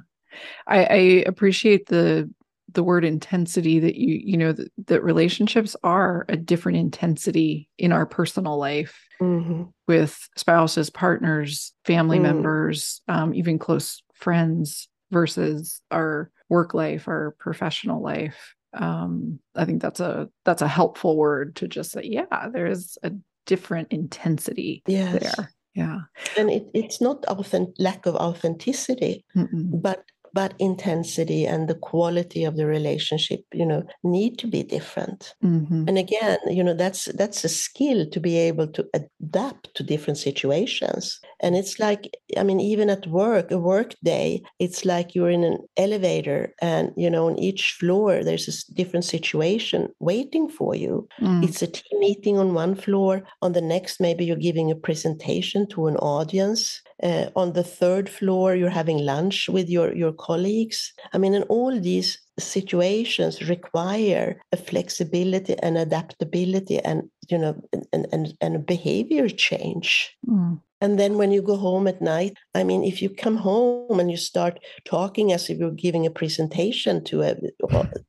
[0.67, 0.97] I, I
[1.27, 2.31] appreciate the
[2.73, 7.93] the word intensity that you you know that, that relationships are a different intensity in
[7.93, 9.65] our personal life mm-hmm.
[9.87, 12.23] with spouses partners family mm.
[12.23, 19.83] members um, even close friends versus our work life our professional life um, I think
[19.83, 23.13] that's a that's a helpful word to just say, yeah, there's a
[23.47, 25.21] different intensity yes.
[25.21, 25.53] there.
[25.75, 26.01] Yeah.
[26.37, 29.81] And it, it's not authentic, lack of authenticity, Mm-mm.
[29.81, 30.05] but
[30.39, 35.35] but intensity and the quality of the relationship you know need to be different.
[35.45, 35.89] Mm-hmm.
[35.89, 40.19] and again you know that's that's a skill to be able to adapt to different
[40.29, 41.03] situations.
[41.43, 42.03] And it's like
[42.41, 44.29] i mean even at work a work day
[44.65, 49.07] it's like you're in an elevator and you know on each floor there's a different
[49.17, 50.95] situation waiting for you.
[51.21, 51.43] Mm.
[51.47, 53.13] it's a team meeting on one floor.
[53.45, 56.63] On the next maybe you're giving a presentation to an audience
[57.03, 60.93] uh, on the third floor you're having lunch with your your colleagues.
[61.13, 67.61] I mean and all these situations require a flexibility and adaptability and you know
[67.93, 70.61] and and, and a behavior change mm.
[70.81, 74.11] And then when you go home at night, I mean, if you come home and
[74.11, 77.35] you start talking as if you're giving a presentation to a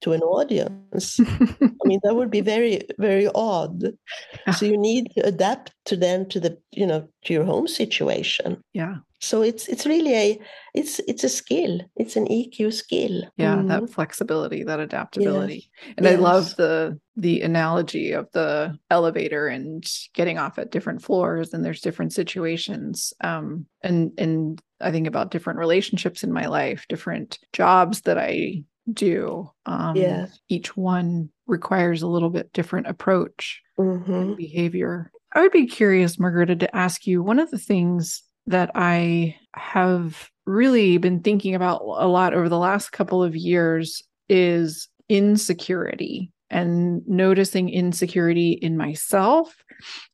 [0.02, 3.98] to an audience, I mean, that would be very very odd.
[4.56, 8.64] So you need to adapt to then to the you know to your home situation.
[8.74, 10.40] Yeah so it's it's really a
[10.74, 13.68] it's it's a skill it's an eq skill yeah mm.
[13.68, 15.94] that flexibility that adaptability yes.
[15.98, 16.18] and yes.
[16.18, 21.64] i love the the analogy of the elevator and getting off at different floors and
[21.64, 27.40] there's different situations um and and i think about different relationships in my life different
[27.52, 30.28] jobs that i do um yeah.
[30.48, 34.34] each one requires a little bit different approach mm-hmm.
[34.36, 39.36] behavior i would be curious margareta to ask you one of the things that I
[39.56, 46.32] have really been thinking about a lot over the last couple of years is insecurity
[46.50, 49.56] and noticing insecurity in myself.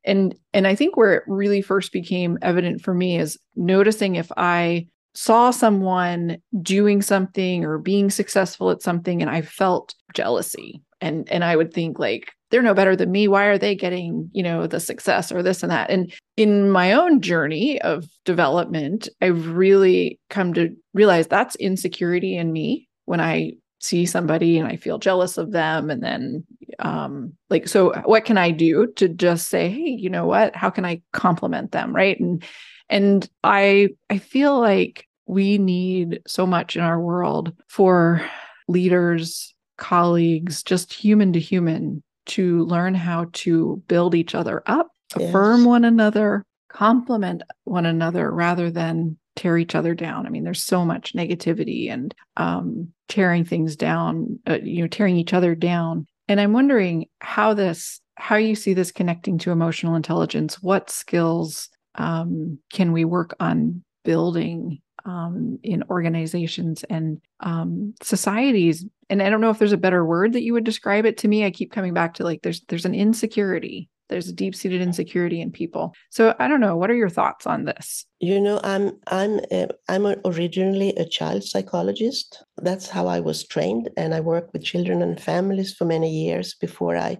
[0.03, 4.31] And and i think where it really first became evident for me is noticing if
[4.37, 10.81] i saw someone doing something or being successful at something and i felt jealousy.
[11.01, 13.27] And and i would think like they're no better than me.
[13.27, 15.89] Why are they getting you know the success or this and that?
[15.89, 22.53] And in my own journey of development i've really come to realize that's insecurity in
[22.53, 25.89] me when i see somebody and i feel jealous of them.
[25.89, 26.45] And then
[26.79, 30.55] um like so what can i do to just say hey you know what?
[30.55, 31.93] How can i compliment them?
[31.93, 32.17] Right?
[32.17, 32.41] And
[32.87, 38.25] and i i feel like we need so much in our world for
[38.69, 45.29] leaders colleagues just human to human to learn how to build each other up, yes.
[45.29, 50.25] affirm one another, compliment one another rather than tear each other down.
[50.25, 55.17] I mean, there's so much negativity and um, tearing things down, uh, you know, tearing
[55.17, 56.07] each other down.
[56.27, 60.61] And I'm wondering how this, how you see this connecting to emotional intelligence.
[60.61, 69.21] What skills um, can we work on building um, in organizations and um, societies and
[69.21, 71.45] i don't know if there's a better word that you would describe it to me.
[71.45, 73.89] I keep coming back to like there's there's an insecurity.
[74.07, 75.93] There's a deep-seated insecurity in people.
[76.11, 76.77] So i don't know.
[76.77, 78.05] What are your thoughts on this?
[78.19, 82.43] You know i'm i'm uh, i'm originally a child psychologist.
[82.57, 86.55] That's how i was trained and i worked with children and families for many years
[86.55, 87.17] before i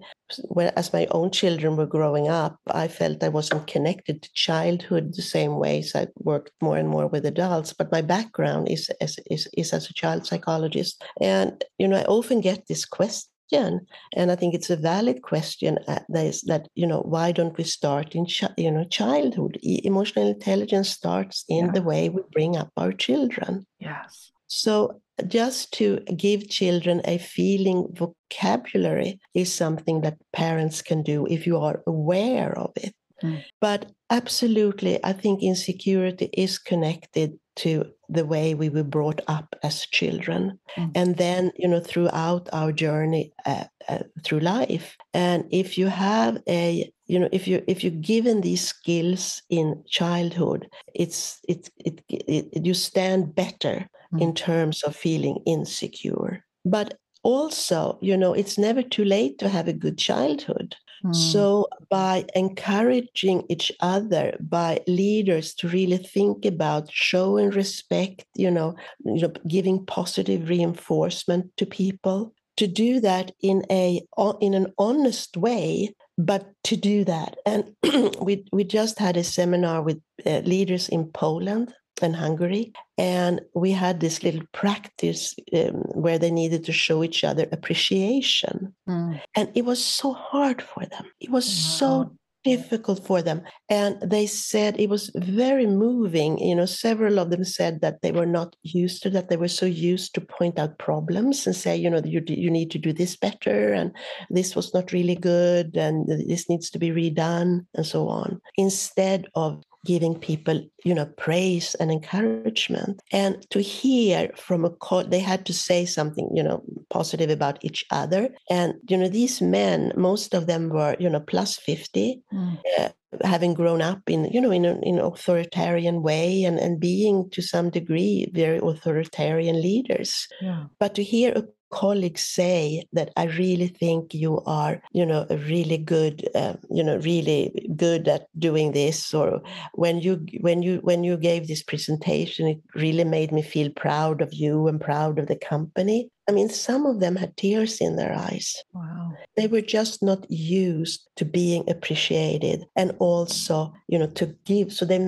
[0.48, 5.14] when as my own children were growing up i felt i wasn't connected to childhood
[5.14, 8.90] the same way so i worked more and more with adults but my background is
[9.00, 11.02] is is, is as a child psychologist.
[11.20, 15.78] And you know i often get this question and i think it's a valid question
[15.86, 19.58] uh, that is that you know why don't we start in you know childhood?
[19.62, 21.72] E- emotional intelligence starts in yeah.
[21.72, 23.66] the way we bring up our children.
[23.78, 24.32] Yes.
[24.48, 31.46] So just to give children a feeling vocabulary is something that parents can do if
[31.46, 33.42] you are aware of it mm.
[33.60, 39.86] but absolutely i think insecurity is connected to the way we were brought up as
[39.86, 40.90] children mm.
[40.94, 46.38] and then you know throughout our journey uh, uh, through life and if you have
[46.48, 52.02] a you know if you if you're given these skills in childhood it's it, it,
[52.08, 54.20] it you stand better mm.
[54.20, 59.68] in terms of feeling insecure but also you know it's never too late to have
[59.68, 60.76] a good childhood.
[61.12, 68.74] So, by encouraging each other, by leaders to really think about showing respect, you know,
[69.04, 74.02] you know, giving positive reinforcement to people, to do that in a
[74.40, 77.74] in an honest way, but to do that, and
[78.20, 82.72] we we just had a seminar with uh, leaders in Poland and Hungary.
[82.98, 88.74] And we had this little practice um, where they needed to show each other appreciation.
[88.88, 89.20] Mm.
[89.34, 91.06] And it was so hard for them.
[91.20, 91.78] It was wow.
[91.78, 93.42] so difficult for them.
[93.68, 96.38] And they said it was very moving.
[96.38, 99.28] You know, several of them said that they were not used to that.
[99.28, 102.70] They were so used to point out problems and say, you know, you, you need
[102.70, 103.72] to do this better.
[103.72, 103.90] And
[104.30, 105.76] this was not really good.
[105.76, 108.40] And this needs to be redone and so on.
[108.56, 113.00] Instead of giving people, you know, praise and encouragement.
[113.12, 117.64] And to hear from a co- they had to say something, you know, positive about
[117.64, 118.28] each other.
[118.50, 122.22] And you know, these men, most of them were, you know, plus fifty.
[122.32, 122.58] Mm.
[122.78, 122.88] Uh,
[123.24, 127.40] having grown up in you know in an in authoritarian way and and being to
[127.40, 130.64] some degree very authoritarian leaders yeah.
[130.78, 135.78] but to hear a colleagues say that I really think you are, you know, really
[135.78, 139.42] good, uh, you know, really good at doing this, or
[139.74, 144.20] when you when you when you gave this presentation, it really made me feel proud
[144.22, 146.10] of you and proud of the company.
[146.28, 148.56] I mean, some of them had tears in their eyes.
[148.72, 149.12] Wow.
[149.36, 154.72] They were just not used to being appreciated and also, you know, to give.
[154.72, 154.98] So they,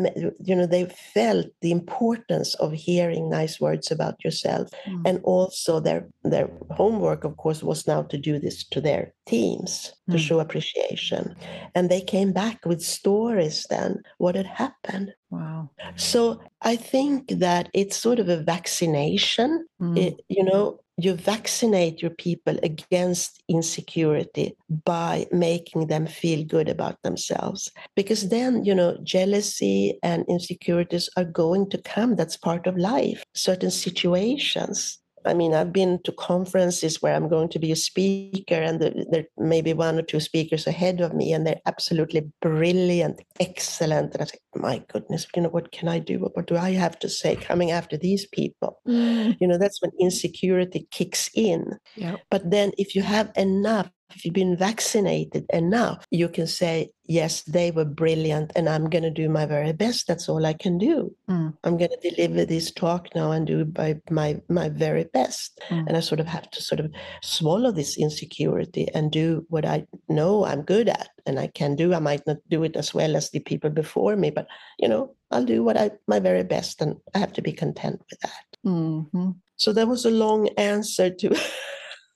[0.44, 4.68] you know, they felt the importance of hearing nice words about yourself.
[4.86, 5.02] Mm.
[5.06, 9.92] And also their their homework, of course, was now to do this to their teams
[10.10, 10.20] to mm.
[10.20, 11.34] show appreciation.
[11.74, 15.12] And they came back with stories then, what had happened.
[15.30, 15.70] Wow.
[15.96, 19.66] So I think that it's sort of a vaccination.
[19.80, 19.98] Mm.
[19.98, 27.00] It, you know, you vaccinate your people against insecurity by making them feel good about
[27.02, 27.70] themselves.
[27.94, 32.16] Because then you know jealousy and insecurities are going to come.
[32.16, 33.22] That's part of life.
[33.34, 38.54] Certain situations I mean, I've been to conferences where I'm going to be a speaker,
[38.54, 43.20] and there may be one or two speakers ahead of me, and they're absolutely brilliant,
[43.40, 44.14] excellent.
[44.14, 46.18] And I say, my goodness, you know, what can I do?
[46.18, 48.80] What do I have to say coming after these people?
[48.86, 49.36] Mm.
[49.40, 51.78] You know, that's when insecurity kicks in.
[51.96, 52.20] Yep.
[52.30, 57.42] But then if you have enough if you've been vaccinated enough, you can say, yes,
[57.42, 60.06] they were brilliant and I'm going to do my very best.
[60.06, 61.14] That's all I can do.
[61.28, 61.54] Mm.
[61.64, 65.60] I'm going to deliver this talk now and do by my, my very best.
[65.68, 65.88] Mm.
[65.88, 66.90] And I sort of have to sort of
[67.22, 71.92] swallow this insecurity and do what I know I'm good at and I can do.
[71.92, 74.46] I might not do it as well as the people before me, but,
[74.78, 78.00] you know, I'll do what I, my very best and I have to be content
[78.10, 78.44] with that.
[78.66, 79.30] Mm-hmm.
[79.56, 81.26] So that was a long answer to.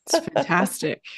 [0.07, 1.03] it's fantastic.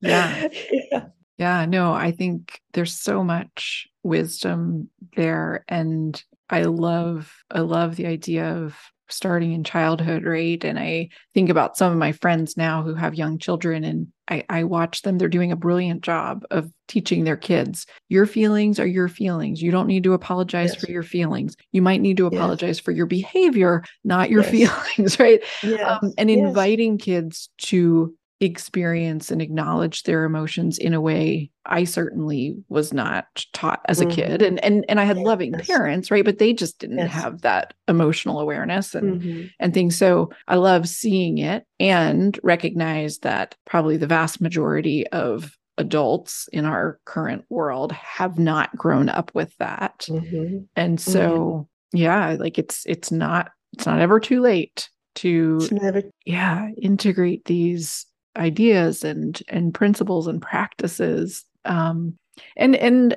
[0.00, 0.48] Yeah.
[0.90, 1.06] yeah.
[1.38, 1.66] Yeah.
[1.66, 5.64] No, I think there's so much wisdom there.
[5.68, 6.20] And
[6.50, 8.76] I love, I love the idea of
[9.10, 10.62] starting in childhood, right?
[10.64, 14.44] And I think about some of my friends now who have young children and I,
[14.50, 15.16] I, watch them.
[15.16, 19.62] They're doing a brilliant job of teaching their kids your feelings are your feelings.
[19.62, 20.84] You don't need to apologize yes.
[20.84, 21.56] for your feelings.
[21.72, 22.80] You might need to apologize yes.
[22.80, 24.50] for your behavior, not your yes.
[24.50, 25.40] feelings, right?
[25.82, 32.56] Um, and inviting kids to experience and acknowledge their emotions in a way I certainly
[32.68, 34.14] was not taught as a mm-hmm.
[34.14, 35.26] kid and and and I had yes.
[35.26, 37.10] loving parents right but they just didn't yes.
[37.10, 39.46] have that emotional awareness and mm-hmm.
[39.58, 45.56] and things so I love seeing it and recognize that probably the vast majority of
[45.76, 50.58] adults in our current world have not grown up with that mm-hmm.
[50.76, 51.96] and so mm-hmm.
[51.96, 58.06] yeah like it's it's not it's not ever too late to never- yeah integrate these
[58.38, 61.44] ideas and and principles and practices.
[61.64, 62.18] Um,
[62.56, 63.16] and and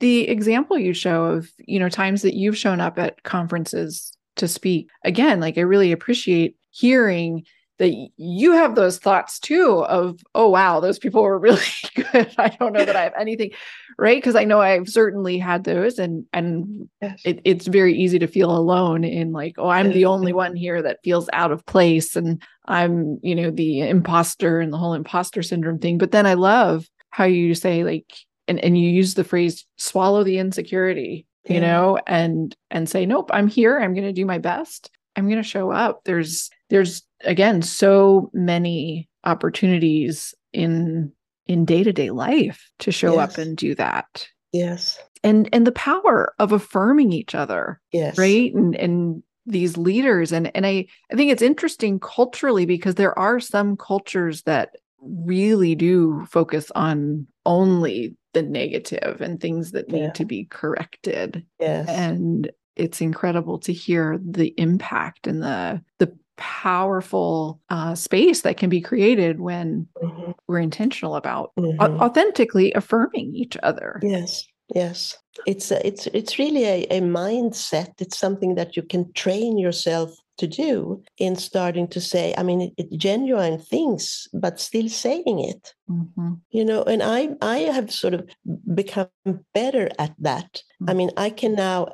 [0.00, 4.46] the example you show of you know times that you've shown up at conferences to
[4.46, 7.44] speak again like i really appreciate hearing
[7.80, 11.64] that you have those thoughts too of oh wow those people were really
[11.94, 12.32] good.
[12.38, 13.50] I don't know that i have anything
[13.98, 14.18] right?
[14.18, 17.20] Because i know i've certainly had those and and yes.
[17.24, 20.36] it, it's very easy to feel alone in like oh i'm the only mm-hmm.
[20.36, 24.78] one here that feels out of place and i'm you know the imposter and the
[24.78, 25.98] whole imposter syndrome thing.
[25.98, 28.12] But then i love how you say like
[28.46, 31.60] and, and you use the phrase swallow the insecurity you yeah.
[31.60, 33.78] know and and say nope i'm here.
[33.78, 34.90] I'm going to do my best.
[35.16, 36.02] I'm going to show up.
[36.04, 41.12] There's there's again so many opportunities in
[41.46, 43.32] in day-to-day life to show yes.
[43.32, 44.26] up and do that.
[44.52, 44.98] Yes.
[45.22, 48.16] And and the power of affirming each other yes.
[48.16, 48.54] right?
[48.54, 50.32] And and these leaders.
[50.32, 55.74] And and i i think it's interesting culturally because there are some cultures that really
[55.74, 60.10] do focus on only the negative and things that need yeah.
[60.12, 61.44] to be corrected.
[61.58, 61.88] Yes.
[61.88, 68.70] And it's incredible to hear the impact and the the powerful uh, space that can
[68.70, 70.32] be created when mm-hmm.
[70.48, 72.00] we're intentional about mm-hmm.
[72.00, 74.00] authentically affirming each other.
[74.02, 75.16] Yes, yes.
[75.46, 77.92] It's a, it's it's really a, a mindset.
[78.00, 80.10] It's something that you can train yourself
[80.40, 85.38] to do in starting to say i mean it, it genuine things but still saying
[85.38, 86.32] it mm-hmm.
[86.50, 88.26] you know and i i have sort of
[88.74, 89.08] become
[89.52, 90.88] better at that mm-hmm.
[90.88, 91.88] i mean i can now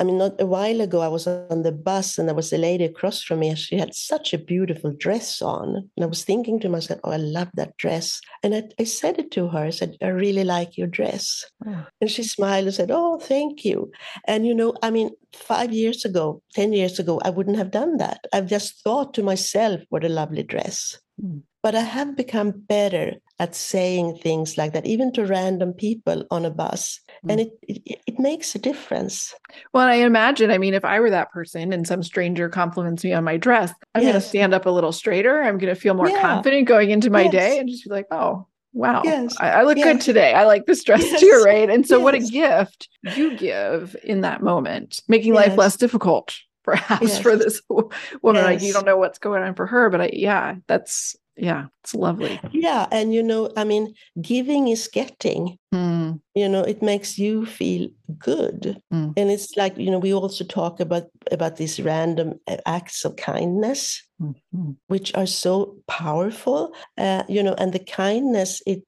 [0.00, 2.58] I mean, not a while ago, I was on the bus and there was a
[2.58, 3.54] lady across from me.
[3.54, 5.90] She had such a beautiful dress on.
[5.96, 8.20] And I was thinking to myself, oh, I love that dress.
[8.42, 9.58] And I, I said it to her.
[9.58, 11.44] I said, I really like your dress.
[11.66, 11.86] Oh.
[12.00, 13.90] And she smiled and said, oh, thank you.
[14.26, 17.96] And, you know, I mean, five years ago, 10 years ago, I wouldn't have done
[17.98, 18.26] that.
[18.32, 20.98] I've just thought to myself, what a lovely dress.
[21.22, 21.42] Mm.
[21.62, 26.44] But I have become better at saying things like that, even to random people on
[26.44, 27.00] a bus.
[27.26, 27.30] Mm.
[27.32, 29.34] And it, it, it makes a difference.
[29.72, 33.12] Well, I imagine, I mean, if I were that person and some stranger compliments me
[33.12, 34.12] on my dress, I'm yes.
[34.12, 35.42] going to stand up a little straighter.
[35.42, 36.20] I'm going to feel more yeah.
[36.20, 37.32] confident going into my yes.
[37.32, 39.34] day and just be like, oh, wow, yes.
[39.40, 39.86] I, I, look yes.
[39.86, 40.34] good today.
[40.34, 41.18] I like this dress yes.
[41.18, 41.68] too, right?
[41.68, 47.18] And so, what a gift you give in that moment, making life less difficult, perhaps
[47.18, 48.44] for this woman.
[48.44, 51.94] Like you don't know what's going on for her, but I, yeah, that's yeah it's
[51.94, 56.20] lovely yeah and you know i mean giving is getting mm.
[56.34, 59.12] you know it makes you feel good mm.
[59.16, 63.16] and it's like you know we also talk about about these random uh, acts of
[63.16, 64.72] kindness mm-hmm.
[64.88, 68.82] which are so powerful uh, you know and the kindness it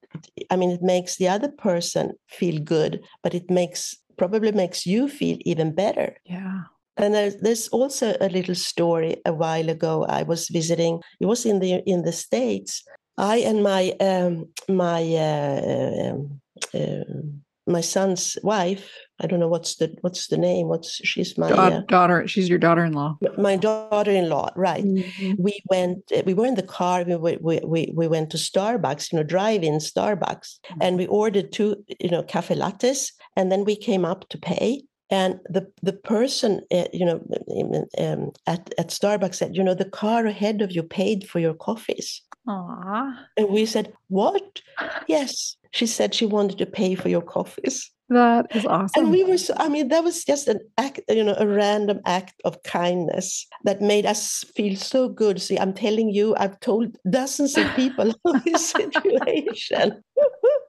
[0.50, 5.08] i mean it makes the other person feel good but it makes probably makes you
[5.08, 6.62] feel even better yeah
[6.96, 10.04] and there's, there's also a little story a while ago.
[10.08, 11.00] I was visiting.
[11.20, 12.84] It was in the in the states.
[13.18, 16.40] I and my um, my uh, um,
[16.72, 17.04] uh,
[17.66, 18.90] my son's wife.
[19.20, 20.68] I don't know what's the what's the name.
[20.68, 22.26] What's she's my uh, daughter.
[22.26, 23.18] She's your daughter-in-law.
[23.38, 24.84] My daughter-in-law, right?
[24.84, 25.34] Mm-hmm.
[25.38, 26.10] We went.
[26.26, 27.04] We were in the car.
[27.04, 29.12] We, we we we went to Starbucks.
[29.12, 30.82] You know, drive-in Starbucks, mm-hmm.
[30.82, 31.84] and we ordered two.
[32.00, 36.60] You know, cafe lattes, and then we came up to pay and the the person
[36.72, 37.20] uh, you know
[37.98, 41.54] um, at at Starbucks said, you know, the car ahead of you paid for your
[41.54, 42.22] coffees.
[42.48, 43.16] Aww.
[43.36, 44.60] And we said, what?
[45.08, 45.56] Yes.
[45.72, 47.90] She said she wanted to pay for your coffees.
[48.10, 49.04] That is awesome.
[49.04, 52.00] And we were so, I mean, that was just an act, you know, a random
[52.06, 55.40] act of kindness that made us feel so good.
[55.40, 60.02] See, I'm telling you, I've told dozens of people this situation.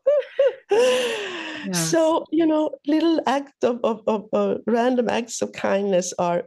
[1.74, 6.44] So, you know, little acts of, of, of uh, random acts of kindness are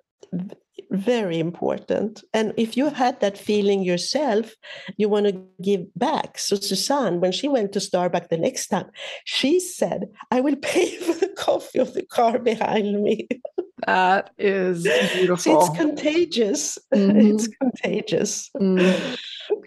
[0.91, 2.25] very important.
[2.33, 4.55] And if you had that feeling yourself,
[4.97, 6.39] you want to give back.
[6.39, 8.91] So Susanne, when she went to Starbucks the next time,
[9.25, 13.29] she said, I will pay for the coffee of the car behind me.
[13.87, 14.83] That is
[15.15, 15.59] beautiful.
[15.69, 16.79] It's contagious.
[16.95, 17.21] Mm-hmm.
[17.21, 18.51] It's contagious.
[18.57, 19.19] Mm.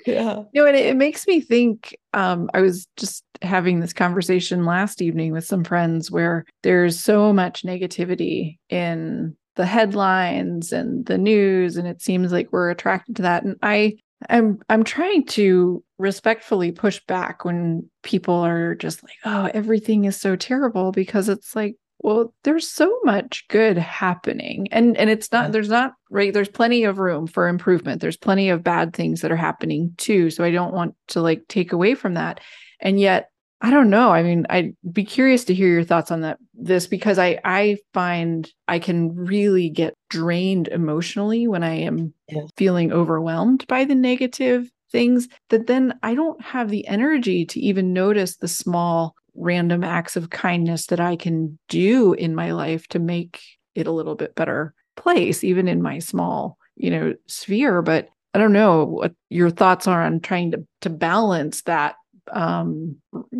[0.06, 0.44] Yeah.
[0.54, 1.98] You know, and it, it makes me think.
[2.14, 7.34] Um, I was just having this conversation last evening with some friends where there's so
[7.34, 13.22] much negativity in the headlines and the news and it seems like we're attracted to
[13.24, 13.44] that.
[13.44, 13.96] And i
[14.30, 20.16] i'm i'm trying to respectfully push back when people are just like oh everything is
[20.16, 24.68] so terrible because it's like well there's so much good happening.
[24.72, 25.54] And and it's not mm.
[25.54, 28.02] there's not right there's plenty of room for improvement.
[28.02, 30.30] There's plenty of bad things that are happening too.
[30.30, 32.40] So i don't want to like take away from that.
[32.80, 33.30] And yet
[33.64, 34.10] I don't know.
[34.10, 37.78] I mean, I'd be curious to hear your thoughts on that this because I I
[37.94, 42.42] find I can really get drained emotionally when I am yeah.
[42.58, 47.94] feeling overwhelmed by the negative things that then I don't have the energy to even
[47.94, 53.00] notice the small random acts of kindness that I can do in my life to
[53.00, 53.42] make
[53.76, 58.40] it a little bit better place even in my small, you know, sphere, but I
[58.40, 61.96] don't know what your thoughts are on trying to to balance that
[62.32, 62.98] um,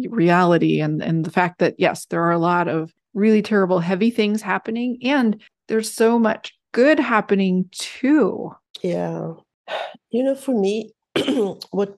[0.10, 4.10] reality and and the fact that yes, there are a lot of really terrible, heavy
[4.10, 8.52] things happening, and there's so much good happening too.
[8.82, 9.34] Yeah,
[10.10, 10.92] you know, for me,
[11.72, 11.98] what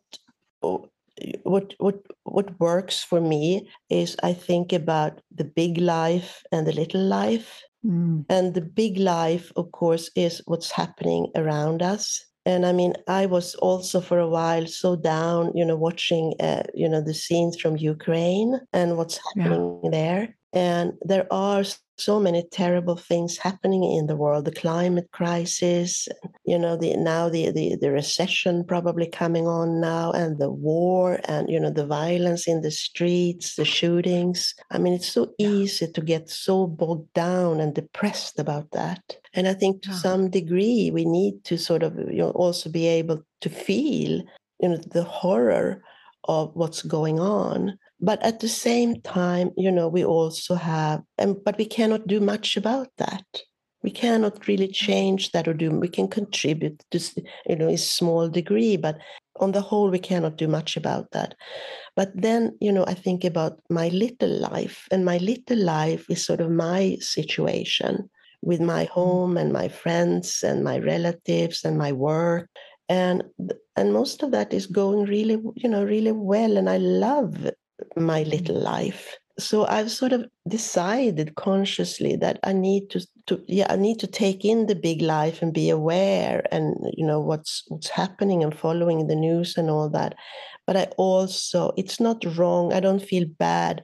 [1.43, 6.73] what what what works for me is I think about the big life and the
[6.73, 7.61] little life.
[7.85, 8.25] Mm.
[8.29, 13.25] And the big life, of course, is what's happening around us and i mean i
[13.25, 17.59] was also for a while so down you know watching uh, you know the scenes
[17.59, 19.89] from ukraine and what's happening yeah.
[19.91, 21.64] there and there are
[21.97, 26.08] so many terrible things happening in the world the climate crisis
[26.45, 31.20] you know the now the, the the recession probably coming on now and the war
[31.26, 34.56] and you know the violence in the streets the shootings.
[34.72, 39.18] I mean it's so easy to get so bogged down and depressed about that.
[39.34, 42.88] And i think to some degree we need to sort of you know also be
[42.88, 44.24] able to feel
[44.60, 45.84] you know the horror
[46.26, 51.38] of what's going on but at the same time you know we also have and
[51.45, 53.26] but we cannot do much about that.
[53.84, 56.99] We cannot really change that or do we can contribute to
[57.47, 58.97] you know a small degree but
[59.39, 61.36] on the whole we cannot do much about that.
[61.95, 66.26] But then you know i think about my little life and my little life is
[66.26, 68.10] sort of my situation
[68.41, 68.99] with my Mm-hmm.
[68.99, 72.49] home and my friends and my relatives and my work.
[72.89, 73.24] And
[73.78, 77.49] and most of that is going really you know really well and i love
[77.95, 79.15] my little life.
[79.39, 84.05] So i've sort of decided consciously that i need to, to yeah i need to
[84.05, 88.53] take in the big life and be aware and you know what's what's happening and
[88.55, 90.13] following the news and all that.
[90.67, 93.81] But i also it's not wrong i don't feel bad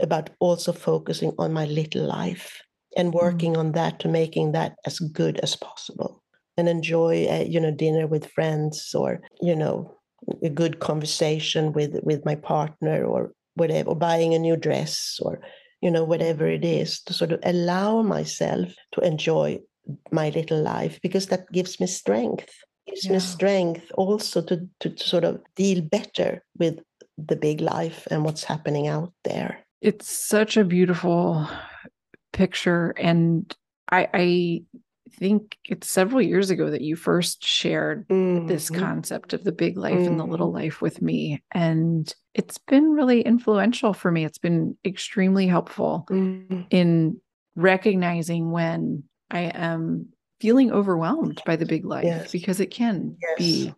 [0.00, 2.62] about also focusing on my little life
[2.96, 3.58] and working mm.
[3.58, 6.22] on that to making that as good as possible.
[6.58, 9.95] And enjoy a, you know dinner with friends or you know
[10.42, 15.40] a good conversation with with my partner or whatever or buying a new dress or
[15.80, 19.58] you know whatever it is to sort of allow myself to enjoy
[20.10, 22.52] my little life because that gives me strength
[22.86, 23.12] gives yeah.
[23.12, 26.80] me strength also to, to to sort of deal better with
[27.18, 31.48] the big life and what's happening out there it's such a beautiful
[32.32, 33.54] picture and
[33.90, 34.62] i i
[35.12, 38.46] think it's several years ago that you first shared mm-hmm.
[38.46, 40.06] this concept of the big life mm-hmm.
[40.06, 41.42] and the little life with me.
[41.52, 44.24] And it's been really influential for me.
[44.24, 46.62] It's been extremely helpful mm-hmm.
[46.70, 47.20] in
[47.54, 50.08] recognizing when I am
[50.40, 52.30] feeling overwhelmed by the big life yes.
[52.30, 53.38] because it can yes.
[53.38, 53.74] be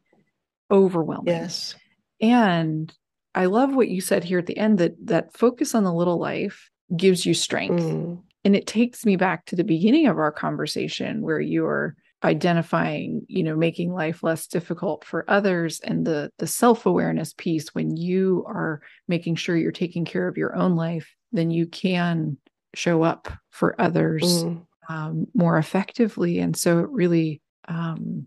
[0.71, 1.35] overwhelming.
[1.35, 1.77] Yes.
[2.21, 2.93] And
[3.35, 6.19] I love what you said here at the end that that focus on the little
[6.19, 7.83] life gives you strength.
[7.83, 8.23] Mm.
[8.45, 13.43] And it takes me back to the beginning of our conversation where you're identifying, you
[13.43, 18.81] know, making life less difficult for others and the the self-awareness piece when you are
[19.07, 22.37] making sure you're taking care of your own life, then you can
[22.75, 24.61] show up for others mm.
[24.89, 26.39] um, more effectively.
[26.39, 28.27] And so it really um,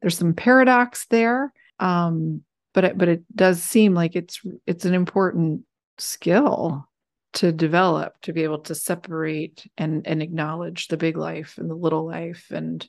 [0.00, 1.52] there's some paradox there.
[1.80, 2.42] Um,
[2.74, 5.62] but it, but it does seem like it's it's an important
[5.98, 6.86] skill
[7.36, 11.74] to develop to be able to separate and and acknowledge the big life and the
[11.74, 12.88] little life and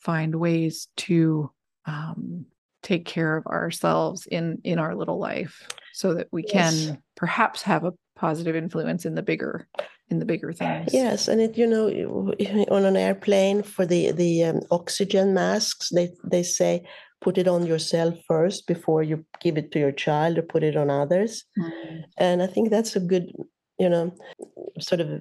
[0.00, 1.50] find ways to
[1.86, 2.46] um,
[2.84, 6.86] take care of ourselves in in our little life so that we yes.
[6.86, 9.66] can perhaps have a positive influence in the bigger
[10.08, 11.88] in the bigger things yes and it you know
[12.70, 16.80] on an airplane for the the um, oxygen masks they they say
[17.20, 20.76] put it on yourself first before you give it to your child or put it
[20.76, 22.00] on others mm-hmm.
[22.18, 23.32] and i think that's a good
[23.78, 24.14] you know
[24.80, 25.20] sort of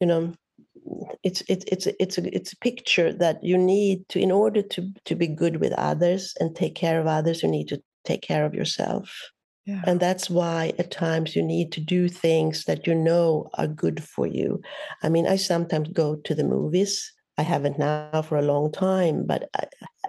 [0.00, 0.32] you know
[1.22, 4.90] it's it's it's it's a it's a picture that you need to in order to
[5.04, 8.44] to be good with others and take care of others you need to take care
[8.44, 9.30] of yourself.
[9.66, 9.82] Yeah.
[9.84, 14.00] and that's why at times you need to do things that you know are good
[14.04, 14.62] for you.
[15.02, 17.12] I mean i sometimes go to the movies.
[17.38, 19.64] I haven't now for a long time but I,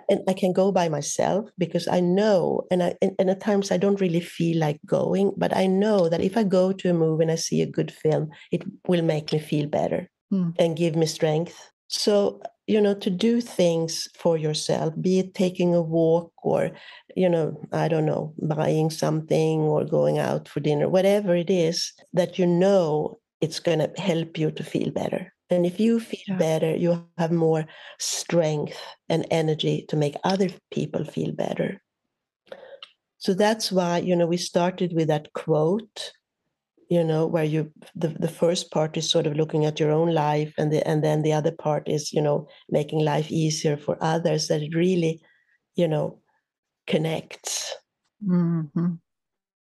[0.09, 3.71] and I can go by myself because I know, and I and, and, at times
[3.71, 6.93] I don't really feel like going, but I know that if I go to a
[6.93, 10.53] movie and I see a good film, it will make me feel better mm.
[10.57, 11.71] and give me strength.
[11.87, 16.71] So you know, to do things for yourself, be it taking a walk or,
[17.15, 21.93] you know, I don't know, buying something or going out for dinner, whatever it is
[22.11, 25.33] that you know it's going to help you to feel better.
[25.49, 27.65] And if you feel better, you have more
[27.99, 28.77] strength
[29.07, 31.81] and energy to make other people feel better.
[33.19, 36.11] So that's why, you know, we started with that quote,
[36.89, 40.13] you know, where you the, the first part is sort of looking at your own
[40.13, 43.97] life and the and then the other part is, you know, making life easier for
[44.01, 45.21] others, that it really,
[45.75, 46.19] you know,
[46.85, 47.73] connects.
[48.25, 48.93] Mm-hmm.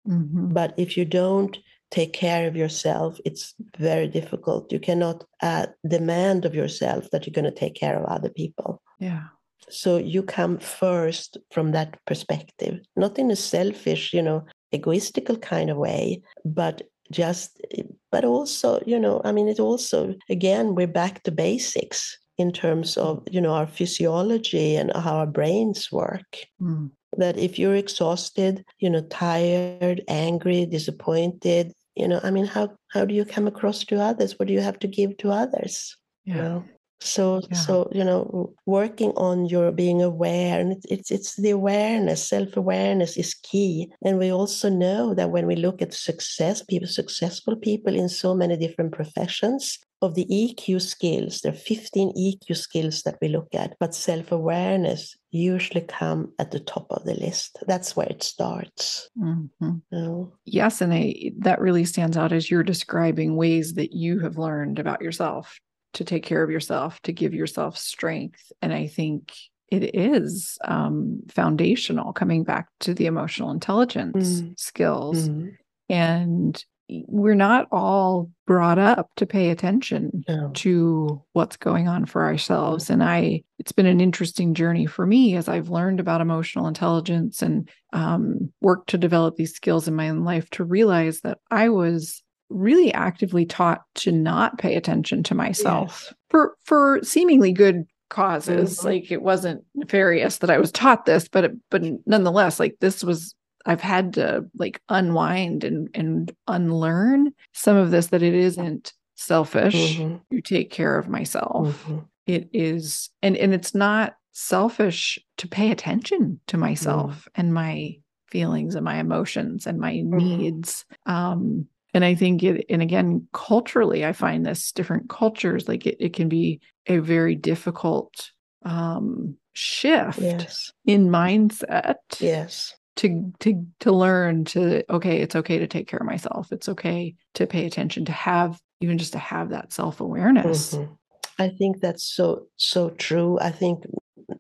[0.09, 0.53] Mm-hmm.
[0.53, 1.57] But if you don't
[1.95, 4.73] take care of yourself, it's very difficult.
[4.73, 8.83] You cannot uh, demand of yourself that you're going to take care of other people.
[8.99, 9.23] Yeah.
[9.71, 15.71] So you come first from that perspective, not in a selfish, you know, egoistical kind
[15.71, 16.83] of way, but
[17.13, 17.63] just,
[18.11, 22.97] but also, you know, I mean, it also, again, we're back to basics in terms
[22.97, 26.45] of, you know, our physiology and how our brains work.
[26.61, 32.69] Mm that if you're exhausted you know tired angry disappointed you know i mean how
[32.93, 35.97] how do you come across to others what do you have to give to others
[36.25, 36.35] yeah.
[36.35, 36.65] you know
[37.01, 37.57] so yeah.
[37.57, 43.17] so you know working on your being aware and it's, it's it's the awareness self-awareness
[43.17, 47.95] is key and we also know that when we look at success people successful people
[47.95, 53.19] in so many different professions of the EQ skills, there are 15 EQ skills that
[53.21, 57.59] we look at, but self awareness usually come at the top of the list.
[57.67, 59.09] That's where it starts.
[59.19, 60.23] Mm-hmm.
[60.45, 64.79] Yes, and I, that really stands out as you're describing ways that you have learned
[64.79, 65.59] about yourself
[65.95, 68.53] to take care of yourself, to give yourself strength.
[68.61, 69.33] And I think
[69.69, 75.29] it is um, foundational coming back to the emotional intelligence mm skills.
[75.29, 75.57] mm
[75.89, 80.51] And we're not all brought up to pay attention No.
[80.55, 85.35] to what's going on for ourselves and i it's been an interesting journey for me
[85.37, 90.11] as i've learned about emotional intelligence and um, worked to develop these skills in my
[90.11, 95.35] own life to realize that i was really actively taught to not pay attention to
[95.35, 96.15] myself Yes.
[96.31, 98.85] for for seemingly good causes Mhm.
[98.85, 103.03] like it wasn't nefarious that i was taught this but it, but nonetheless like this
[103.03, 103.35] was
[103.67, 109.99] i've had to like unwind and and unlearn some of this that it isn't selfish
[109.99, 112.05] Mhm, to take care of myself mhm.
[112.27, 117.97] it is and and it's not selfish to pay attention to myself and my
[118.29, 124.05] feelings and my emotions and my needs um and i think it and again culturally
[124.05, 128.33] i find this different cultures like it, it can be a very difficult
[128.65, 130.73] um shift Yes.
[130.85, 132.75] in mindset Yes.
[132.97, 136.53] To to to learn to okay it's okay to take care of myself.
[136.53, 140.75] It's okay to pay attention to have even just to have that self-awareness.
[140.75, 140.97] Mhm.
[141.39, 143.39] I think that's so so true.
[143.41, 143.85] I think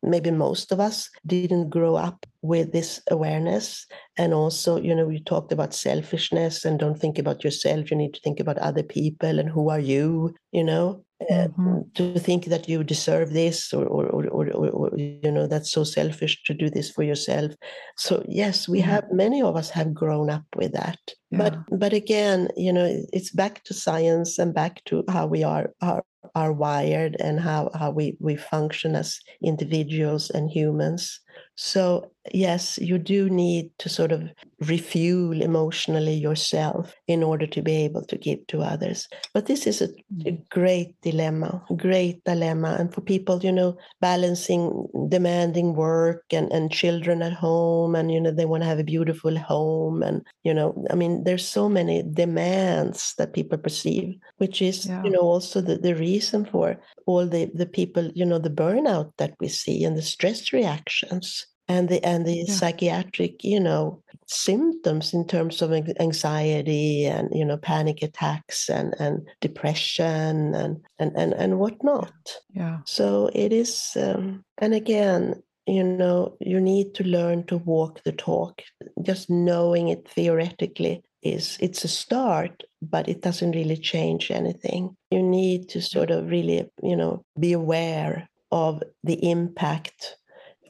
[0.02, 3.86] maybe most of us didn't grow up with this awareness.
[4.16, 7.90] And also you know we talked about selfishness and don't think about yourself.
[7.90, 11.92] You need to think about other people and who are you you know Mhm.
[11.94, 15.70] to think that you deserve this or or, or, or, or, or you know that's
[15.70, 17.52] so selfish to do this for yourself
[17.96, 18.86] so yes we Yeah.
[18.86, 20.98] have many of us have grown up with that
[21.30, 25.66] but but again you know it's back to science and back to how we are
[25.80, 26.04] are,
[26.34, 31.20] are wired and how how we we function as individuals and humans
[31.56, 34.22] so yes you do need to sort of
[34.60, 39.08] refuel emotionally yourself in order to be able to give to others.
[39.32, 39.88] But this is a,
[40.26, 40.48] a mm.
[40.48, 42.76] great dilemma great dilemma.
[42.78, 48.20] And for people you know balancing demanding work and and children at home and you
[48.20, 51.68] know they want to have a beautiful home and you know i mean there's so
[51.68, 55.02] many demands that people perceive which is Yeah.
[55.04, 56.66] you know also the, the reason for
[57.06, 61.23] all the the people you know the burnout that we see and the stress reactions
[61.68, 62.54] and the and the Yeah.
[62.54, 69.26] psychiatric you know symptoms in terms of anxiety and you know panic attacks and and
[69.40, 72.12] depression and and and, and whatnot.
[72.50, 72.78] Yeah.
[72.86, 78.12] So it is um, and again you know you need to learn to walk the
[78.12, 78.62] talk.
[79.02, 84.94] Just knowing it theoretically is it's a start but it doesn't really change anything.
[85.10, 90.16] You need to sort of really you know be aware of the impact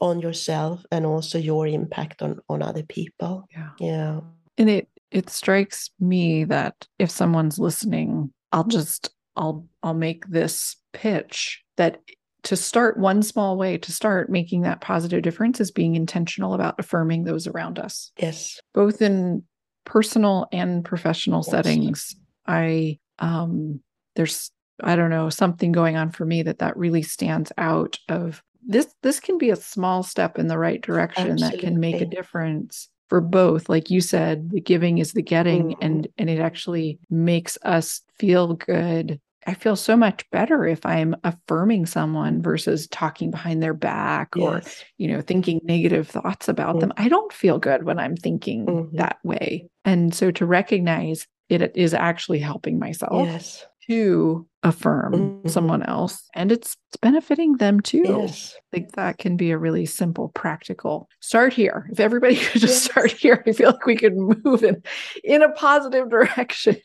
[0.01, 3.47] on yourself and also your impact on on other people.
[3.51, 3.71] Yeah.
[3.79, 4.21] Yeah.
[4.59, 10.77] And it it strikes me that if someone's listening i'll just i'll i'll make this
[10.93, 12.01] pitch that
[12.43, 16.75] to start one small way to start making that positive difference is being intentional about
[16.79, 18.13] affirming those around us.
[18.19, 18.61] Yes.
[18.75, 19.45] Both in
[19.87, 21.51] personal and professional Yes.
[21.51, 22.17] settings
[22.47, 23.81] i um
[24.17, 24.51] there's
[24.83, 28.95] i don't know something going on for me that that really stands out of this
[29.03, 32.89] this can be a small step in the right direction that can make a difference
[33.09, 33.69] for both.
[33.69, 35.77] Like you said the giving is the getting Mhm.
[35.81, 39.21] and and it actually makes us feel good.
[39.47, 44.63] I feel so much better if i'm affirming someone versus talking behind their back or
[44.97, 46.93] you know thinking negative thoughts about them.
[46.97, 48.97] I don't feel good when i'm thinking Mhm.
[48.97, 49.69] that way.
[49.85, 53.27] And so to recognize it is actually helping myself.
[53.29, 55.13] Yes to affirm
[55.45, 55.51] Mhm.
[55.51, 59.59] someone else and it's, it's benefiting them too yes I think that can be a
[59.59, 62.91] really simple practical start here if everybody could just Yes.
[62.91, 64.83] start here i feel like we could move in
[65.23, 66.77] in a positive direction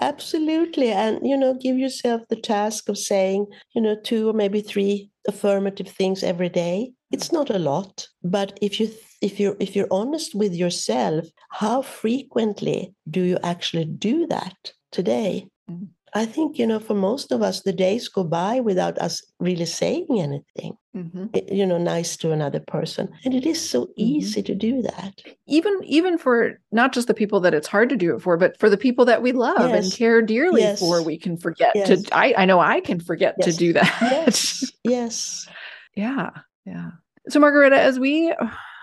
[0.00, 0.90] Absolutely.
[0.90, 5.10] And, you know, give yourself the task of saying, you know, two or maybe three
[5.28, 6.92] affirmative things every day.
[7.12, 8.90] It's not a lot, but if you
[9.20, 15.46] if you're if you're honest with yourself, how frequently do you actually do that today?
[15.70, 15.88] Mm.
[16.14, 19.64] I think, you know, for most of us, the days go by without us really
[19.64, 20.76] saying anything,
[21.34, 23.08] i- you know, nice to another person.
[23.24, 23.92] And it is so mm-hmm.
[23.96, 25.14] easy to do that.
[25.46, 28.58] even even for not just the people that it's hard to do it for but
[28.60, 30.80] for the people that we love and care dearly Yes.
[30.80, 31.88] for we can forget Yes.
[31.88, 34.70] to I, I know i can forget to do that Yes.
[34.84, 35.48] yes.
[35.96, 36.30] yeah
[36.66, 36.90] yeah
[37.28, 38.32] so margareta as we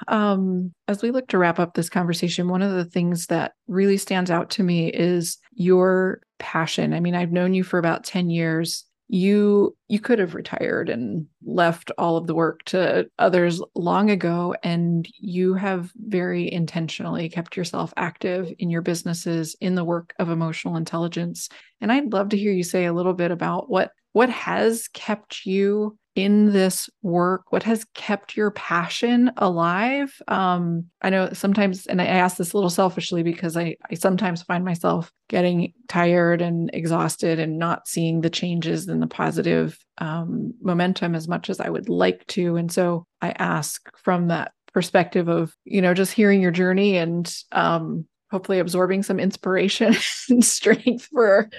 [0.08, 3.98] um as we look to wrap up this conversation one of the things that really
[3.98, 6.94] stands out to me is your passion.
[6.94, 8.86] I mean i've known you for about 10 years.
[9.12, 14.56] You you could have retired and left all of the work to others long ago
[14.64, 20.30] and you have very intentionally kept yourself active in your businesses in the work of
[20.30, 21.50] emotional intelligence.
[21.82, 25.46] And i'd love to hear you say a little bit about what what has kept
[25.46, 27.52] you in this work?
[27.52, 30.22] What has kept your passion alive?
[30.28, 34.44] Um, I know sometimes, and I ask this a little selfishly because I, I sometimes
[34.44, 40.54] find myself getting tired and exhausted and not seeing the changes and the positive um,
[40.62, 42.56] momentum as much as I would like to.
[42.56, 47.34] And so I ask from that perspective of, you know, just hearing your journey and
[47.52, 49.96] um, hopefully absorbing some inspiration
[50.30, 51.50] and strength for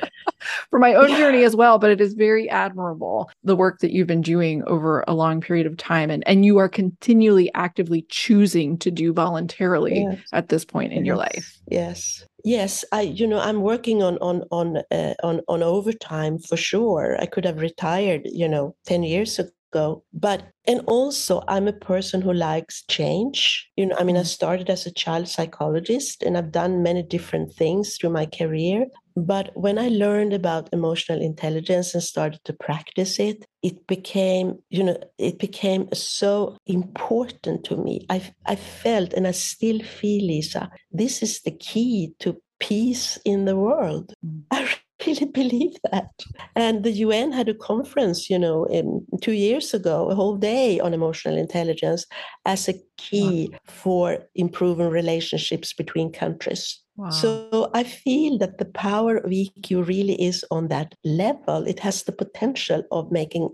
[0.70, 1.18] for my own yeah.
[1.18, 5.04] journey as well but it is very admirable the work that you've been doing over
[5.06, 10.02] a long period of time and and you are continually actively choosing to do voluntarily
[10.02, 10.18] yes.
[10.32, 11.06] at this point in yes.
[11.06, 15.62] your life yes yes i you know i'm working on on on uh, on on
[15.62, 20.04] overtime for sure i could have retired you know 10 years ago go.
[20.12, 23.68] But and also i'm a person who likes change.
[23.76, 24.26] You know i mean i mm.
[24.26, 28.86] started as a child psychologist and i've done many different things through my career.
[29.16, 34.82] But when i learned about emotional intelligence and started to practice it it became you
[34.84, 38.06] know it became so important to me.
[38.08, 43.46] I i felt and i still feel lisa this is the key to peace in
[43.46, 44.12] the world.
[44.24, 44.42] Mm.
[44.50, 44.74] i
[45.06, 46.10] really believe that.
[46.56, 50.80] And the UN had a conference, you know, in, two years ago, a whole day
[50.80, 52.06] on emotional intelligence
[52.44, 53.58] as a key wow.
[53.66, 56.80] for improving relationships between countries.
[56.96, 57.10] Wow.
[57.10, 61.66] So I feel that the power of EQ really is on that level.
[61.66, 63.48] It has the potential of making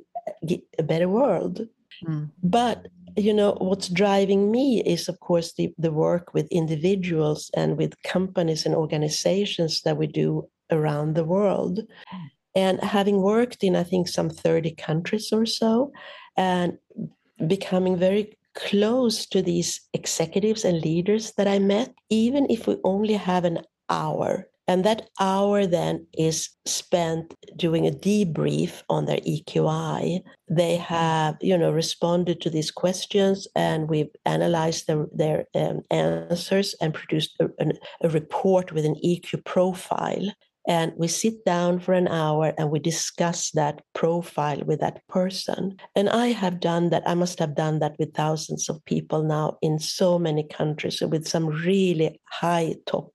[0.79, 1.61] a better world.
[2.05, 2.31] Mm.
[2.43, 7.79] But you know what's driving me is of course the, the work with individuals and
[7.79, 11.81] with companies and organizations that we do around the world.
[12.55, 15.93] And having worked in, I think, some 30 countries or so,
[16.37, 16.79] and
[17.47, 23.15] becoming very close to these executives and leaders that I met, even if we only
[23.15, 23.61] have an
[23.91, 24.49] hour.
[24.69, 30.23] And that hour then is spent doing a debrief on their EQI.
[30.49, 36.75] They have, you know, responded to these questions, and we've analyzed their, their um, answers
[36.81, 37.49] and produced a,
[38.01, 40.33] a report with an EQ profile
[40.67, 45.77] and we sit down for an hour and we discuss that profile with that person.
[45.95, 47.05] And I have done that.
[47.07, 51.27] I must have done that with thousands of people now in so many countries with
[51.27, 53.13] some really high top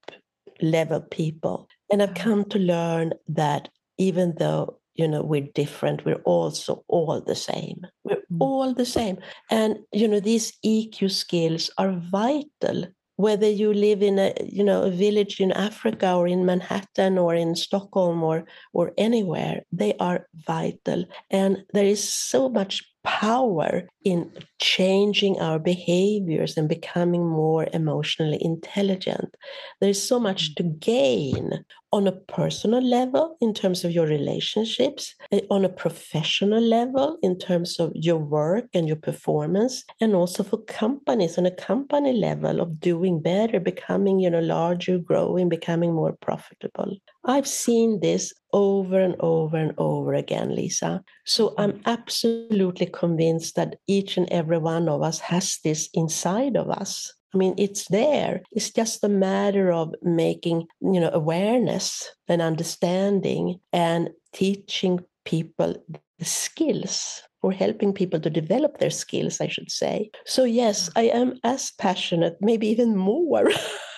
[0.62, 1.68] level people.
[1.92, 7.22] And I've come to learn that even though you know we're different we're also all
[7.22, 8.42] the same we're mm.
[8.42, 9.18] all the same
[9.50, 12.86] and you know these eq skills are vital
[13.22, 17.34] whether you live in a you know a village in Africa or in Manhattan or
[17.36, 21.06] in Stockholm or or anywhere, they are vital.
[21.30, 29.36] And there is so much power in changing our behaviors and becoming more emotionally intelligent.
[29.80, 30.56] There is so much mm.
[30.58, 36.62] to gain on a personal level in terms of your relationships, eh, on a professional
[36.62, 41.52] level in terms of your work and your performance, and also for companies on a
[41.52, 46.96] company level of doing better, becoming you know larger, growing, becoming more profitable.
[47.26, 51.04] I've seen this over and over and over again, Lisa.
[51.26, 56.70] So I'm absolutely convinced that each and every one of us has this inside of
[56.70, 57.14] us.
[57.34, 58.42] I mean, it's there.
[58.52, 65.76] It's just a matter of making, you know, awareness and understanding and teaching people
[66.20, 70.12] the skills or helping people to develop their skills, I should say.
[70.26, 70.94] So, yes, mm.
[70.96, 73.50] I am as passionate, maybe even more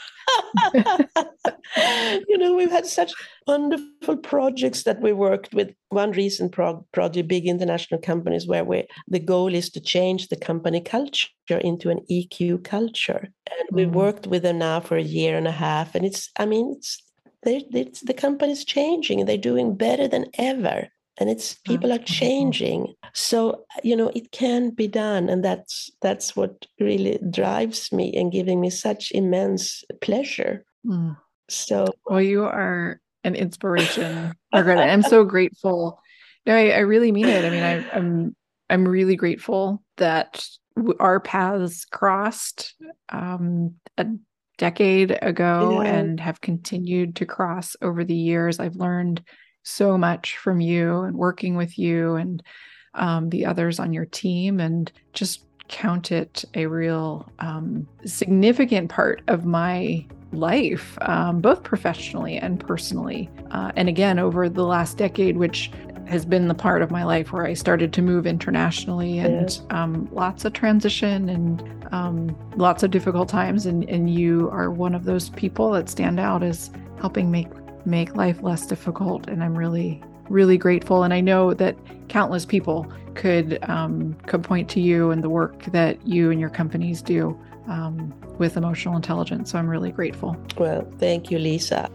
[2.27, 3.13] you know, we've had such
[3.47, 5.73] wonderful projects that we worked with.
[5.89, 10.35] One recent pro- project, big international companies, where we the goal is to change the
[10.35, 13.75] company culture into an EQ culture, and mm.
[13.75, 15.95] we worked with them now for a year and a half.
[15.95, 17.01] And it's, I mean, it's,
[17.45, 20.87] it's the company's changing, they're doing better than ever
[21.20, 22.93] and it's people are changing.
[23.14, 28.32] So you know it can be done and that's that's what really drives me and
[28.32, 30.66] giving me such immense pleasure.
[30.86, 31.16] Mm.
[31.49, 35.97] so well you are an inspiration margaret i'm so grateful.
[36.45, 37.45] No I, I, really mean it.
[37.45, 38.36] I mean I, i'm
[38.70, 40.45] i'm really grateful that
[40.99, 42.76] our paths crossed
[43.09, 44.07] um, a
[44.57, 45.93] decade ago yeah.
[45.93, 48.59] and have continued to cross over the years.
[48.59, 49.24] I've learned
[49.64, 52.43] so much from you and working with you and
[52.93, 59.22] um, the others on your team and just count it a real um, significant part
[59.28, 63.30] of my life, um, both professionally and personally.
[63.51, 65.72] Uh, and again, over the last decade, which
[66.05, 70.09] has been the part of my life where I started to move internationally and um,
[70.11, 73.66] lots of transition and um, lots of difficult times.
[73.66, 77.47] And, and you are one of those people that stand out as helping make
[77.86, 79.27] make life less difficult.
[79.27, 81.03] And I'm really really grateful.
[81.03, 81.75] And I know that
[82.07, 86.49] countless people could um, could point to you and the work that you and your
[86.49, 89.51] companies do um, with emotional intelligence.
[89.51, 90.36] So I'm really grateful.
[90.57, 91.89] Well, thank you, Lisa.